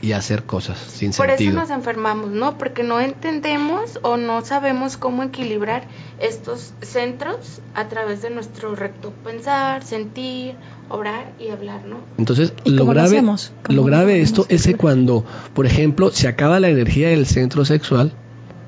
[0.00, 1.50] y hacer cosas sin Por sentido.
[1.50, 2.56] eso nos enfermamos, ¿no?
[2.56, 5.84] Porque no entendemos o no sabemos cómo equilibrar
[6.20, 10.54] estos centros a través de nuestro recto pensar, sentir,
[10.88, 11.98] obrar y hablar, ¿no?
[12.16, 13.36] Entonces, ¿Y lo grave, lo
[13.68, 15.24] lo grave de esto es que cuando,
[15.54, 18.12] por ejemplo, se acaba la energía del centro sexual,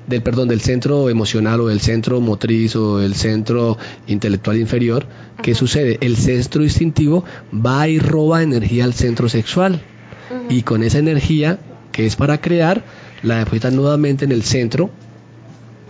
[0.07, 5.05] del perdón, del centro emocional o del centro motriz o del centro intelectual inferior,
[5.41, 5.97] ¿qué sucede?
[6.01, 9.81] El centro instintivo va y roba energía al centro sexual.
[10.49, 11.59] Y con esa energía
[11.91, 12.83] que es para crear,
[13.21, 14.91] la deposita nuevamente en el centro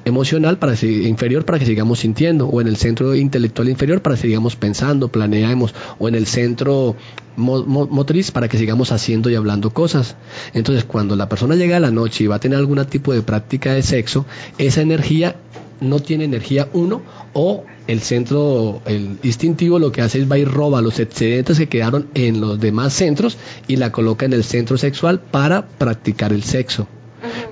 [0.05, 4.23] emocional para inferior para que sigamos sintiendo o en el centro intelectual inferior para que
[4.23, 6.95] sigamos pensando, planeamos o en el centro
[7.35, 10.15] mo- mo- motriz para que sigamos haciendo y hablando cosas.
[10.53, 13.21] Entonces, cuando la persona llega a la noche y va a tener algún tipo de
[13.21, 14.25] práctica de sexo,
[14.57, 15.35] esa energía
[15.79, 17.01] no tiene energía uno
[17.33, 21.67] o el centro el instintivo lo que hace es va y roba los excedentes que
[21.67, 23.37] quedaron en los demás centros
[23.67, 26.87] y la coloca en el centro sexual para practicar el sexo.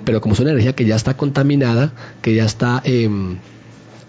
[0.09, 1.91] Pero como es una energía que ya está contaminada,
[2.23, 3.07] que ya está, eh,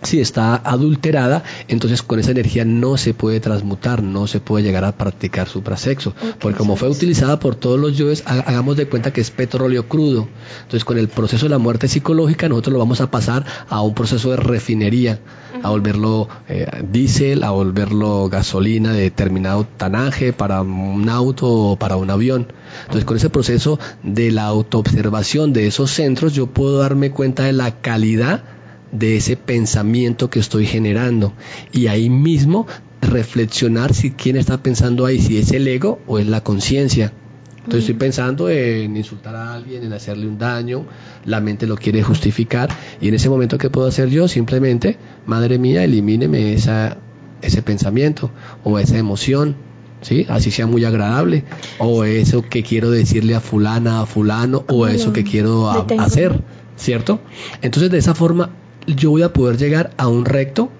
[0.02, 4.82] sí, está adulterada, entonces con esa energía no se puede transmutar, no se puede llegar
[4.86, 9.12] a practicar suprasexo, porque como fue utilizada por todos los yoes, ha- hagamos de cuenta
[9.12, 10.26] que es petróleo crudo,
[10.62, 13.92] entonces con el proceso de la muerte psicológica nosotros lo vamos a pasar a un
[13.94, 15.18] proceso de refinería,
[15.62, 21.96] a volverlo eh, diésel, a volverlo gasolina de determinado tanaje para un auto o para
[21.96, 22.46] un avión.
[22.82, 27.52] Entonces, con ese proceso de la autoobservación de esos centros, yo puedo darme cuenta de
[27.52, 28.44] la calidad
[28.92, 31.32] de ese pensamiento que estoy generando.
[31.72, 32.66] Y ahí mismo
[33.00, 37.12] reflexionar si quién está pensando ahí, si es el ego o es la conciencia.
[37.58, 40.86] Entonces estoy pensando en insultar a alguien, en hacerle un daño,
[41.26, 44.28] la mente lo quiere justificar y en ese momento ¿qué puedo hacer yo?
[44.28, 44.96] Simplemente,
[45.26, 46.96] madre mía, elimíneme esa,
[47.42, 48.30] ese pensamiento
[48.64, 49.56] o esa emoción,
[50.00, 50.26] ¿sí?
[50.28, 51.44] Así sea muy agradable
[51.78, 55.86] o eso que quiero decirle a fulana, a fulano o ¿Cómo eso que quiero a-
[55.98, 56.40] hacer?
[56.76, 57.20] ¿cierto?
[57.62, 58.50] Entonces de esa forma
[58.86, 60.70] yo voy a poder llegar a un recto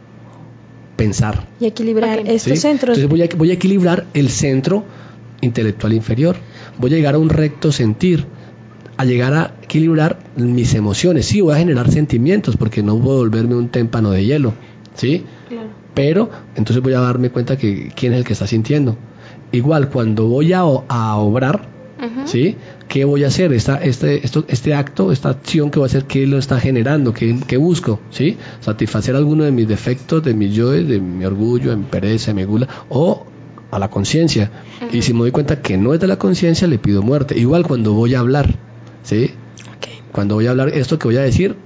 [0.97, 1.47] pensar.
[1.61, 2.25] Y equilibrar Ok.
[2.29, 2.57] estos ¿sí?
[2.59, 2.97] centros.
[2.99, 4.85] Entonces voy a, voy a equilibrar el centro
[5.41, 6.37] intelectual inferior.
[6.79, 8.27] Voy a llegar a un recto sentir,
[8.97, 11.27] a llegar a equilibrar mis emociones.
[11.27, 14.53] Sí, voy a generar sentimientos porque no puedo volverme un témpano de hielo,
[14.95, 15.25] ¿sí?
[15.49, 15.69] Claro.
[15.95, 18.97] Pero entonces voy a darme cuenta que quién es el que está sintiendo.
[19.53, 21.69] Igual cuando voy a, a obrar.
[22.25, 22.57] ¿sí?
[22.89, 23.53] ¿Qué voy a hacer?
[23.53, 27.13] Esta, este, esto, este acto, esta acción que voy a hacer, ¿qué lo está generando?
[27.13, 28.01] ¿Qué, qué busco?
[28.11, 28.39] ¿Sí?
[28.61, 32.35] Satisfacer alguno de mis defectos, de mis yoes, de mi orgullo, de mi pereza, de
[32.35, 33.27] mi gula, o
[33.71, 34.51] a la conciencia.
[34.93, 37.39] Y si me doy cuenta que no es de la conciencia, le pido muerte.
[37.39, 38.55] Igual cuando voy a hablar,
[39.03, 39.33] ¿sí?
[40.13, 41.57] Cuando voy a hablar, esto que voy a decir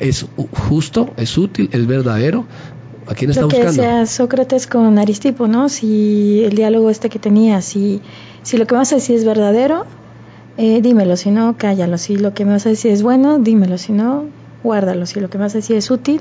[0.00, 2.46] es justo, es útil, es verdadero.
[3.06, 3.82] ¿A quién está Lo que buscando?
[3.82, 5.68] decía Sócrates con Aristipo, ¿no?
[5.68, 8.00] Si el diálogo este que tenía, si,
[8.42, 9.84] si lo que vas a decir es verdadero,
[10.56, 11.98] eh, dímelo, si no, cállalo.
[11.98, 14.26] Si lo que me vas a decir es bueno, dímelo, si no,
[14.62, 15.06] guárdalo.
[15.06, 16.20] Si lo que me vas a decir es útil,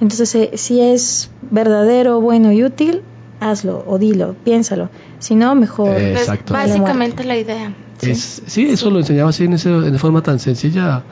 [0.00, 3.02] entonces eh, si es verdadero, bueno y útil,
[3.38, 4.88] hazlo o dilo, piénsalo.
[5.18, 5.96] Si no, mejor.
[5.98, 6.54] Eh, Es Exacto.
[6.54, 7.72] básicamente la idea.
[7.98, 8.10] Sí.
[8.12, 11.02] Es- sí, eso lo enseñaba así en, ese, en forma tan sencilla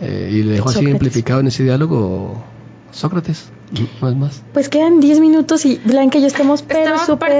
[0.00, 0.92] eh, y le dejó así Sócrates.
[0.98, 2.42] simplificado en ese diálogo
[2.92, 3.44] Sócrates,
[4.00, 4.42] no es más.
[4.52, 7.30] Pues quedan 10 minutos y Blanca y yo estamos pero súper.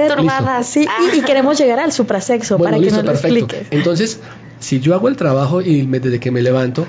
[0.63, 3.45] Sí, y, y queremos llegar al suprasexo Bueno, para que nos lo perfecto.
[3.45, 3.67] expliques.
[3.71, 4.19] Entonces,
[4.59, 6.85] si yo hago el trabajo y me- desde que me levanto,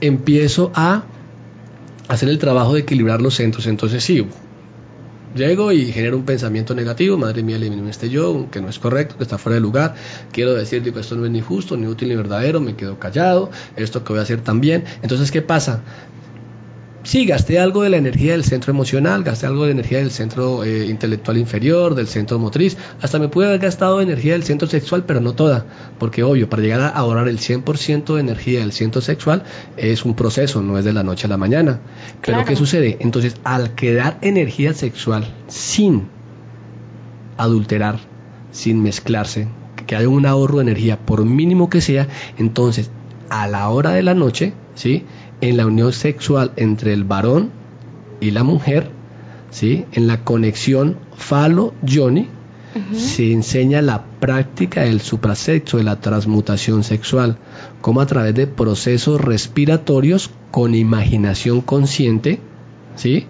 [0.00, 1.04] empiezo a
[2.08, 3.66] hacer el trabajo de equilibrar los centros.
[3.66, 4.24] Entonces, sí,
[5.34, 9.16] llego y genero un pensamiento negativo, madre mía, elimino este yo, que no es correcto,
[9.16, 9.94] que está fuera de lugar,
[10.30, 13.50] quiero decir, digo, esto no es ni justo, ni útil, ni verdadero, me quedo callado,
[13.74, 14.84] esto que voy a hacer también.
[15.02, 15.80] Entonces, ¿qué pasa?
[17.04, 20.64] Sí, gasté algo de la energía del centro emocional, gasté algo de energía del centro
[20.64, 25.04] eh, intelectual inferior, del centro motriz, hasta me pude haber gastado energía del centro sexual,
[25.06, 25.66] pero no toda,
[25.98, 29.42] porque obvio, para llegar a ahorrar el 100% de energía del centro sexual
[29.76, 31.80] es un proceso, no es de la noche a la mañana.
[32.24, 32.42] Pero.
[32.46, 32.96] ¿qué sucede?
[33.00, 36.08] Entonces, al quedar energía sexual sin
[37.36, 37.98] adulterar,
[38.50, 39.46] sin mezclarse,
[39.86, 42.90] que haya un ahorro de energía, por mínimo que sea, entonces
[43.28, 45.04] a la hora de la noche, ¿sí?
[45.40, 47.50] En la unión sexual entre el varón
[48.20, 48.90] y la mujer,
[49.50, 49.84] ¿sí?
[49.92, 52.28] En la conexión falo-yoni,
[52.92, 57.36] se enseña la práctica del suprasexo, de la transmutación sexual,
[57.80, 62.40] como a través de procesos respiratorios con imaginación consciente,
[62.96, 63.26] ¿sí?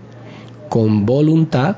[0.71, 1.77] Con voluntad,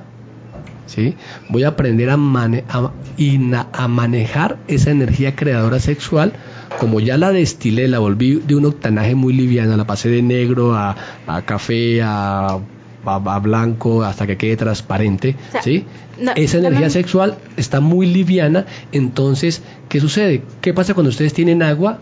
[0.87, 1.16] ¿sí?
[1.49, 6.35] Voy a aprender a, mane- a- manejar esa energía creadora sexual,
[6.79, 10.75] como ya la destilé, la volví de un octanaje muy liviana, la pasé de negro
[10.75, 10.95] a,
[11.27, 12.59] a café, a,
[13.05, 15.85] a- blanco, hasta que quede transparente, O sea, ¿sí?
[16.21, 20.43] no- esa no energía sexual está muy liviana, entonces, ¿qué sucede?
[20.61, 21.99] ¿Qué pasa cuando ustedes tienen agua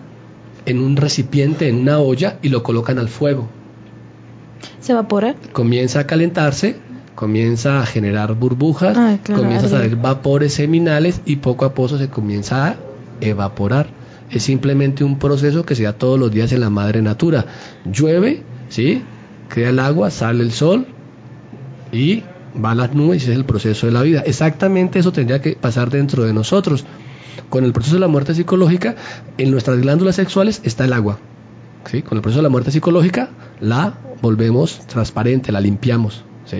[0.67, 3.49] en un recipiente, en una olla y lo colocan al fuego.
[4.81, 5.35] ¿Se evapora?
[5.53, 6.77] Comienza a calentarse,
[7.15, 11.99] comienza a generar burbujas, Ay, claro, comienza a salir vapores seminales y poco a poco
[11.99, 12.77] se comienza a
[13.21, 13.89] evaporar.
[14.31, 17.47] Es simplemente un proceso que se da todos los días en la madre natura.
[17.85, 19.03] Llueve, ¿sí?
[19.49, 20.87] Crea el agua, sale el sol
[21.93, 22.22] y
[22.62, 24.22] va a las nubes y ese es el proceso de la vida.
[24.27, 26.85] Exactamente eso tendría que pasar dentro de nosotros.
[27.51, 28.97] Con el proceso de la muerte psicológica,
[29.39, 31.18] en nuestras glándulas sexuales está el agua.
[31.91, 32.03] ¿sí?
[32.03, 36.25] Con el proceso de la muerte psicológica, la volvemos transparente, la limpiamos.
[36.47, 36.59] ¿sí?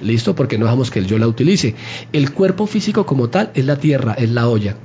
[0.00, 0.34] ¿Listo?
[0.34, 1.74] Porque no dejamos que el yo la utilice.
[2.12, 4.76] El cuerpo físico como tal es la tierra, es la olla.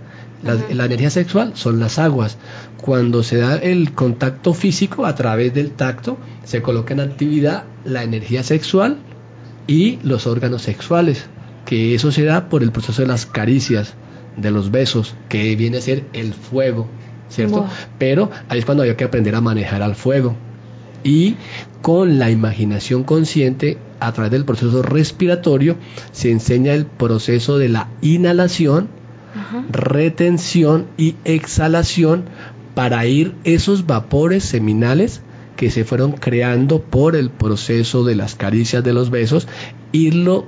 [0.44, 2.38] La, energía sexual son las aguas.
[2.82, 8.04] Cuando se da el contacto físico a través del tacto, se coloca en actividad la
[8.04, 8.98] energía sexual
[9.66, 11.26] y los órganos sexuales,
[11.66, 13.96] que eso se da por el proceso de las caricias,
[14.38, 16.88] de los besos, que viene a ser el fuego,
[17.30, 17.62] ¿cierto?
[17.62, 17.70] Wow.
[17.98, 20.36] Pero ahí es cuando había que aprender a manejar al fuego.
[21.04, 21.36] Y
[21.82, 25.78] con la imaginación consciente, a través del proceso respiratorio,
[26.12, 28.90] se enseña el proceso de la inhalación,
[29.72, 32.26] Retención y exhalación
[32.76, 35.22] para ir esos vapores seminales
[35.56, 39.48] que se fueron creando por el proceso de las caricias de los besos,
[39.92, 40.46] irlo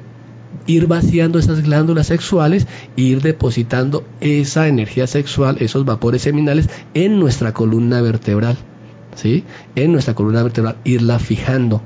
[0.66, 2.68] ir vaciando esas glándulas sexuales
[2.98, 8.58] e ir depositando esa energía sexual, esos vapores seminales en nuestra columna vertebral,
[9.16, 9.44] ¿sí?
[9.76, 11.82] En nuestra columna vertebral irla fijando,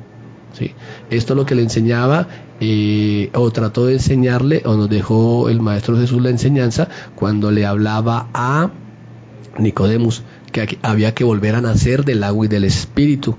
[0.53, 0.71] ¿sí?
[1.09, 2.27] Esto es lo que le enseñaba
[2.59, 7.65] eh, o trató de enseñarle o nos dejó el maestro Jesús la enseñanza cuando le
[7.65, 8.71] hablaba a
[9.57, 13.35] Nicodemus que había que volver a nacer del agua y del espíritu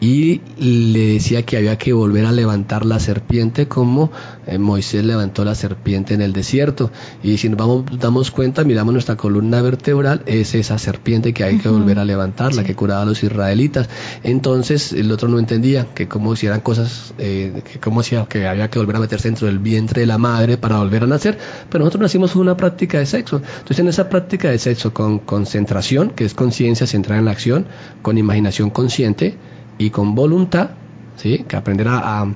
[0.00, 4.10] y le decía que había que volver a levantar la serpiente como
[4.46, 6.90] eh, Moisés levantó la serpiente en el desierto.
[7.22, 11.58] Y si nos vamos damos cuenta miramos nuestra columna vertebral es esa serpiente que hay
[11.58, 12.68] que volver a levantar la Sí.
[12.68, 13.88] que curaba a los israelitas
[14.22, 18.46] entonces el otro no entendía que como si eran cosas eh, que como si que
[18.46, 21.38] había que volver a meterse dentro del vientre de la madre para volver a nacer.
[21.70, 23.36] Pero nosotros nacimos con una práctica de sexo.
[23.36, 27.66] Entonces en esa práctica de sexo con concentración que es conciencia centrada en la acción
[28.02, 29.36] con imaginación consciente
[29.78, 30.70] y con voluntad
[31.16, 32.34] sí que aprender a, a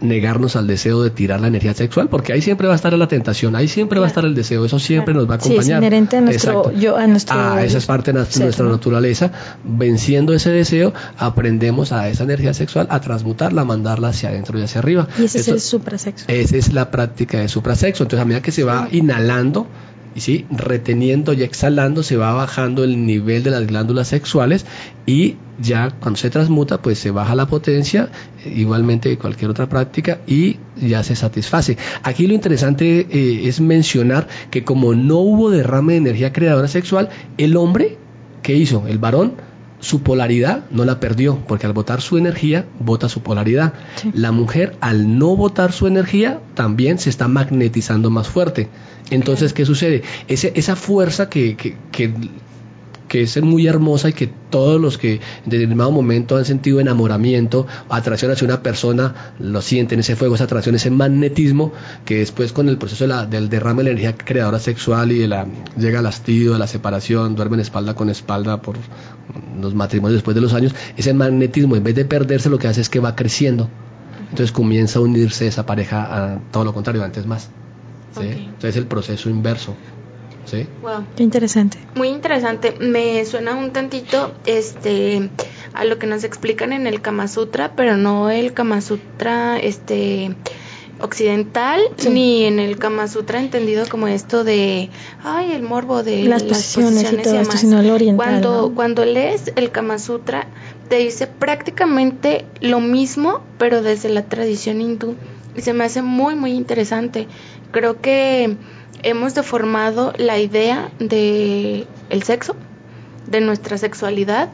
[0.00, 3.06] negarnos al deseo de tirar la energía sexual porque ahí siempre va a estar la
[3.06, 5.58] tentación ahí siempre va a estar el deseo eso siempre nos va a Sí, es
[5.60, 5.78] acompañar.
[5.80, 6.80] inherente a nuestro- Exacto.
[6.80, 9.30] yo- a nuestro Ah, esa es parte de nuestra naturaleza.
[9.62, 14.62] Venciendo ese deseo aprendemos a esa energía sexual a transmutarla a mandarla hacia adentro y
[14.62, 15.06] hacia arriba.
[15.20, 16.24] Y ese es el suprasexo.
[16.26, 18.02] esa es la práctica de suprasexo.
[18.02, 19.68] Entonces, a medida que se va inhalando,
[20.14, 24.66] y sí, reteniendo y exhalando, se va bajando el nivel de las glándulas sexuales
[25.06, 28.10] y ya cuando se transmuta, pues se baja la potencia,
[28.44, 31.76] eh, igualmente que cualquier otra práctica, y ya se satisface.
[32.02, 37.10] Aquí lo interesante eh, es mencionar que como no hubo derrame de energía creadora sexual,
[37.38, 37.98] el hombre,
[38.42, 38.86] ¿qué hizo?
[38.88, 39.34] El varón
[39.82, 43.74] su polaridad no la perdió, porque al botar su energía, bota su polaridad.
[43.96, 44.12] Sí.
[44.14, 48.68] La mujer, al no botar su energía, también se está magnetizando más fuerte.
[49.10, 50.04] Entonces, ¿qué sucede?
[50.28, 52.14] Ese, esa fuerza que, que, que,
[53.08, 57.66] que es muy hermosa y que todos los que en determinado momento han sentido enamoramiento,
[57.88, 61.72] atracción hacia una persona, lo sienten, ese fuego, esa atracción, ese magnetismo,
[62.04, 65.18] que después con el proceso de la- del derrame de la energía creadora sexual y
[65.18, 65.46] de la,
[65.78, 68.76] llega el hastío, la separación, duermen espalda con espalda por
[69.60, 72.80] los matrimonios después de los años, ese magnetismo en vez de perderse lo que hace
[72.80, 73.68] es que va creciendo.
[74.30, 77.50] Entonces comienza a unirse esa pareja a todo lo contrario, antes más.
[78.18, 78.20] ¿sí?
[78.20, 78.24] Ok.
[78.24, 79.74] Entonces el proceso inverso.
[80.46, 80.66] ¿Sí?
[80.82, 81.04] Wow.
[81.16, 81.78] Qué interesante.
[81.94, 82.74] Muy interesante.
[82.80, 85.30] Me suena un tantito este
[85.74, 90.34] a lo que nos explican en el Kama Sutra, pero no el Kama Sutra este
[91.00, 92.10] occidental Sí.
[92.10, 94.88] ni en el Kama Sutra entendido como esto de
[95.24, 98.74] ay el morbo de Las posiciones y todo esto, sino el oriental, Cuando ¿no?
[98.74, 100.46] cuando lees el Kama Sutra
[100.88, 105.14] te dice prácticamente lo mismo, pero desde la tradición hindú
[105.56, 107.26] y se me hace muy muy interesante.
[107.72, 108.56] Creo que
[109.02, 112.54] hemos deformado la idea de el sexo,
[113.30, 114.50] de nuestra sexualidad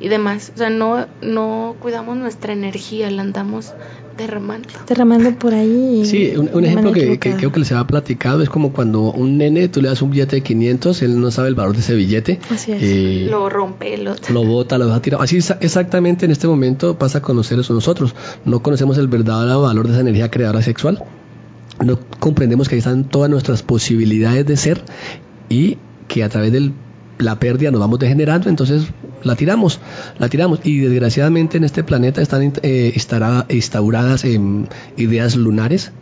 [0.00, 0.52] y demás.
[0.54, 3.72] O sea, no, no cuidamos nuestra energía, la andamos
[4.16, 4.68] derramando.
[4.86, 6.02] Derramando por ahí.
[6.04, 9.80] Sí, un, ejemplo que, creo que les había platicado es como cuando un nene tú
[9.80, 12.38] le das un billete de 500, él no sabe el valor de ese billete.
[12.50, 12.78] Así es.
[12.82, 14.14] eh, Lo rompe, lo...
[14.32, 15.22] lo bota, lo deja tirado.
[15.22, 18.14] Así exa- exactamente en este momento pasa con los seres nosotros.
[18.44, 21.02] No conocemos el verdadero valor de esa energía creadora sexual.
[21.84, 24.82] No comprendemos que ahí están todas nuestras posibilidades de ser
[25.48, 25.78] y
[26.08, 26.72] que a través de
[27.18, 28.86] la pérdida nos vamos degenerando, entonces
[29.22, 29.80] la tiramos,
[30.18, 30.60] la tiramos.
[30.64, 32.92] Y desgraciadamente en este planeta están eh,
[33.48, 34.24] instauradas
[34.96, 35.92] ideas lunares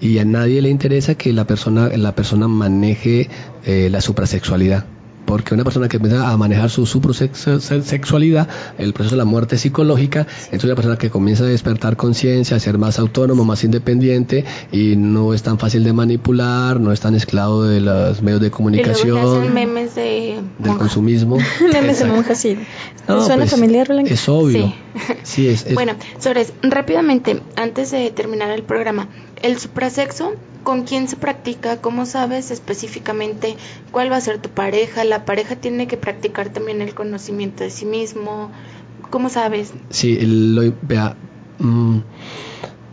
[0.00, 3.28] y a nadie le interesa que la persona, la persona maneje
[3.64, 4.86] eh, la suprasexualidad
[5.30, 10.26] porque una persona que empieza a manejar su sexualidad, el proceso de la muerte psicológica,
[10.50, 14.96] es una persona que comienza a despertar conciencia, a ser más autónomo, más independiente y
[14.96, 19.54] no es tan fácil de manipular, no es tan esclavo de los medios de comunicación,
[19.54, 21.38] memes de del consumismo.
[21.72, 22.58] memes de monjas, sí.
[23.06, 24.12] ¿Suena pues, familiar, Blanca?
[24.12, 24.66] Es obvio.
[24.66, 24.74] Sí.
[25.22, 29.06] Sí, es, es- Bueno, Sores, rápidamente, antes de terminar el programa,
[29.42, 30.32] el suprasexo,
[30.62, 31.78] ¿con quién se practica?
[31.78, 33.56] ¿Cómo sabes específicamente
[33.90, 35.04] cuál va a ser tu pareja?
[35.04, 38.50] ¿La pareja tiene que practicar también el conocimiento de sí mismo?
[39.10, 39.72] ¿Cómo sabes?
[39.90, 41.16] Sí, lo, vea,
[41.58, 41.98] mm,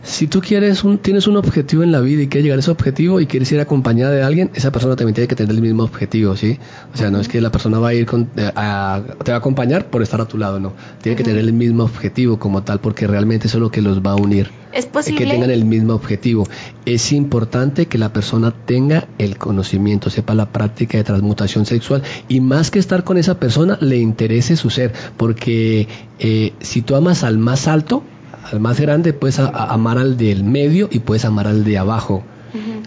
[0.08, 2.70] si tú quieres un, tienes un objetivo en la vida y quieres llegar a ese
[2.70, 5.82] objetivo y quieres ir acompañada de alguien, esa persona también tiene que tener el mismo
[5.82, 6.58] objetivo, ¿sí?
[6.94, 9.38] O sea, no es que la persona va a ir con, a- te va a
[9.38, 10.72] acompañar por estar a tu lado, no.
[11.02, 14.00] Tiene que tener el mismo objetivo como tal, porque realmente eso es lo que los
[14.00, 14.50] va a unir.
[14.72, 15.26] ¿Es que posible?
[15.26, 16.46] tengan el mismo objetivo.
[16.84, 22.40] Es importante que la persona tenga el conocimiento, sepa la práctica de transmutación sexual y
[22.40, 25.86] más que estar con esa persona, le interese su ser, porque
[26.18, 28.02] eh, si tú amas al más alto,
[28.52, 31.78] al más grande, puedes a- a- amar al del medio y puedes amar al de
[31.78, 32.22] abajo.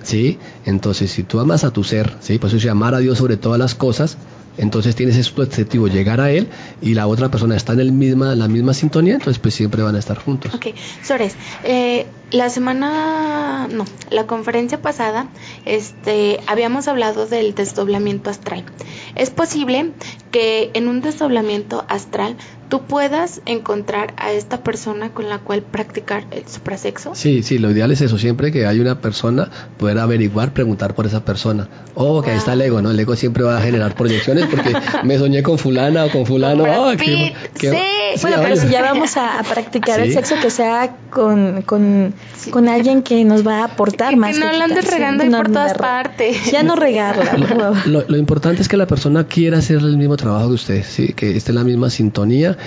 [0.03, 0.39] ¿Sí?
[0.66, 2.39] Entonces, si tú amas a tu ser, ¿sí?
[2.39, 4.18] Por eso es amar a Dios sobre todas las cosas,
[4.57, 6.47] entonces tienes ese objetivo, llegar a Él,
[6.82, 9.95] y la otra persona está en el misma, la misma sintonía, entonces pues siempre van
[9.95, 10.53] a estar juntos.
[10.55, 10.68] Ok,
[11.03, 15.28] Sores, eh, la semana, no, la conferencia pasada,
[15.66, 18.64] este, habíamos hablado del desdoblamiento astral.
[19.16, 19.91] Es posible
[20.32, 22.36] que en un desdoblamiento astral
[22.72, 27.13] tú puedas encontrar a esta persona con la cual practicar el suprasexo.
[27.15, 31.05] Sí, sí, lo ideal es eso, siempre que hay una persona, poder averiguar, preguntar por
[31.05, 31.67] esa persona.
[31.95, 32.89] Oh, que ahí está el ego, ¿no?
[32.91, 34.72] El ego siempre va a generar proyecciones porque
[35.03, 36.63] me soñé con fulana o con fulano.
[36.97, 38.22] Qué- qué- sí.
[38.22, 40.13] Bueno, pero si ya vamos a, a practicar el Sí.
[40.13, 42.51] sexo, que sea con, con, Sí.
[42.51, 44.38] con alguien que nos va a aportar Que más.
[44.38, 46.51] no la andes sí, regando no por todas partes.
[46.51, 47.88] Ya no regarla, por favor.
[47.88, 51.13] Lo, lo importante es que la persona quiera hacer el mismo trabajo que usted, ¿sí?
[51.13, 52.57] que esté en la misma sintonía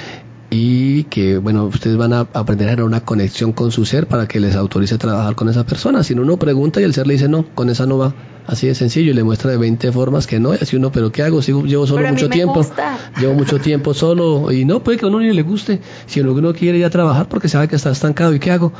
[0.56, 4.28] y que, bueno, ustedes van a aprender a generar una conexión con su ser para
[4.28, 6.04] que les autorice a trabajar con esa persona.
[6.04, 8.14] Si no, uno pregunta y el ser le dice, no, con esa no va.
[8.46, 11.10] Así de sencillo y le muestra de 20 formas que no, y así uno, pero
[11.10, 11.42] ¿qué hago?
[11.42, 12.54] Sigo, llevo solo mucho tiempo.
[12.54, 12.98] gusta.
[13.20, 15.80] Llevo mucho tiempo solo y no, puede que a uno ni le guste.
[16.06, 18.72] Si que uno quiere ir a trabajar porque sabe que está estancado, ¿y qué hago?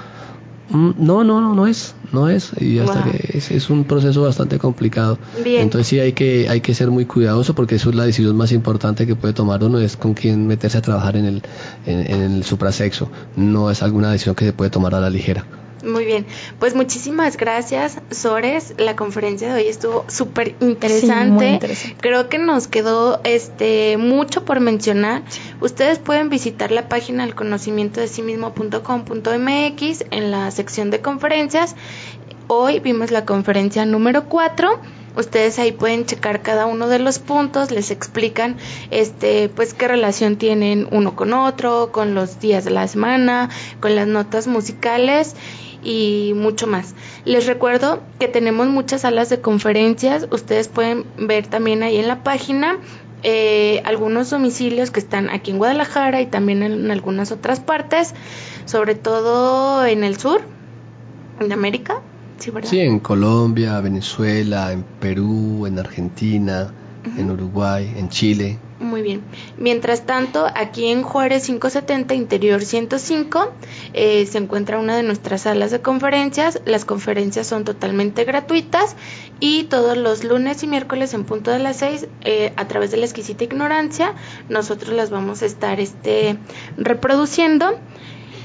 [0.70, 3.12] Mm, No, no, no, no es, no es, y hasta Wow.
[3.12, 5.18] que es, es un proceso bastante complicado.
[5.44, 5.62] Bien.
[5.62, 8.50] Entonces sí hay que, hay que ser muy cuidadoso porque eso es la decisión más
[8.52, 11.42] importante que puede tomar uno, es con quién meterse a trabajar en el,
[11.86, 13.10] en, en el suprasexo.
[13.36, 15.44] No es alguna decisión que se puede tomar a la ligera.
[15.84, 16.26] Muy bien,
[16.58, 18.74] pues muchísimas gracias, Sores.
[18.78, 21.24] La conferencia de hoy estuvo súper interesante.
[21.24, 21.96] Sí, muy interesante.
[22.00, 25.22] Creo que nos quedó este mucho por mencionar.
[25.60, 31.76] Ustedes pueden visitar la página del conocimiento de sí mismo.com.mx en la sección de conferencias.
[32.46, 34.80] Hoy vimos la conferencia número 4.
[35.16, 38.56] Ustedes ahí pueden checar cada uno de los puntos, les explican
[38.90, 43.48] este pues qué relación tienen uno con otro, con los días de la semana,
[43.80, 45.36] con las notas musicales
[45.84, 46.94] y mucho más.
[47.24, 52.24] Les recuerdo que tenemos muchas salas de conferencias, ustedes pueden ver también ahí en la
[52.24, 52.78] página
[53.26, 58.14] eh, algunos domicilios que están aquí en Guadalajara y también en, algunas otras partes,
[58.66, 60.42] sobre todo en el sur
[61.40, 62.02] de América,
[62.38, 62.68] sí, ¿verdad?
[62.68, 66.74] Sí, en Colombia, Venezuela, en Perú, en Argentina,
[67.16, 68.58] en Uruguay, en Chile.
[68.80, 69.22] Muy bien.
[69.56, 73.52] Mientras tanto, aquí en Juárez 570, Interior 105,
[73.92, 76.60] eh, se encuentra una de nuestras salas de conferencias.
[76.66, 78.96] Las conferencias son totalmente gratuitas
[79.38, 82.96] y todos los lunes y miércoles en punto de las 6, eh, a través de
[82.96, 84.14] la exquisita ignorancia,
[84.48, 86.36] nosotros las vamos a estar este,
[86.76, 87.78] reproduciendo.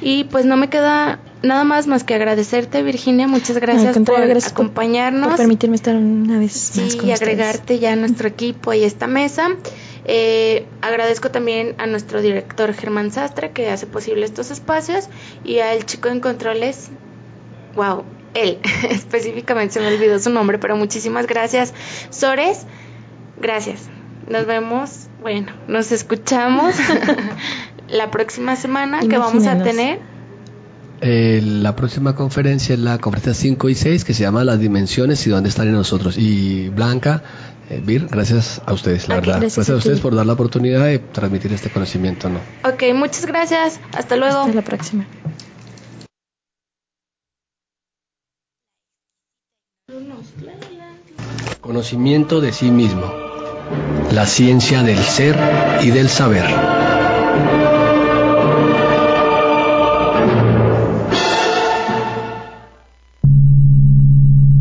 [0.02, 3.28] Y pues no me queda nada más más que agradecerte, Virginia.
[3.28, 5.28] Muchas gracias por gracias acompañarnos.
[5.28, 7.22] Por permitirme estar una vez Sí, más con y ustedes.
[7.22, 9.50] agregarte ya a nuestro equipo y a esta mesa.
[10.12, 15.07] Eh, agradezco también a nuestro director Germán Sastre que hace posible estos espacios
[15.43, 16.89] y al chico en controles,
[17.76, 18.03] wow,
[18.34, 18.57] él
[18.89, 21.76] específicamente se me olvidó su nombre, pero muchísimas gracias.
[22.10, 22.66] Sores,
[23.39, 23.84] gracias.
[24.28, 26.74] Nos vemos, bueno, nos escuchamos
[27.88, 29.99] la próxima semana que vamos a tener.
[31.01, 35.26] Eh, la próxima conferencia es la conferencia 5 y 6 que se llama Las dimensiones
[35.28, 36.18] y dónde están en nosotros.
[36.18, 37.22] Y Blanca,
[37.70, 39.40] eh, Vir, gracias a ustedes, la verdad.
[39.40, 42.40] gracias Gracias, a a ustedes por dar la oportunidad de transmitir este conocimiento, ¿no?
[42.64, 43.80] Ok, muchas gracias.
[43.94, 44.40] Hasta luego.
[44.40, 45.06] Hasta la próxima.
[51.62, 53.04] Conocimiento de sí mismo.
[54.12, 55.38] La ciencia del ser
[55.82, 56.46] y del saber.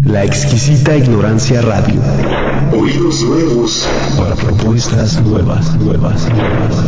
[0.04, 2.00] La exquisita ignorancia radio.
[2.80, 3.88] Oídos nuevos.
[4.16, 6.84] Para propuestas nuevas, nuevas, nuevas.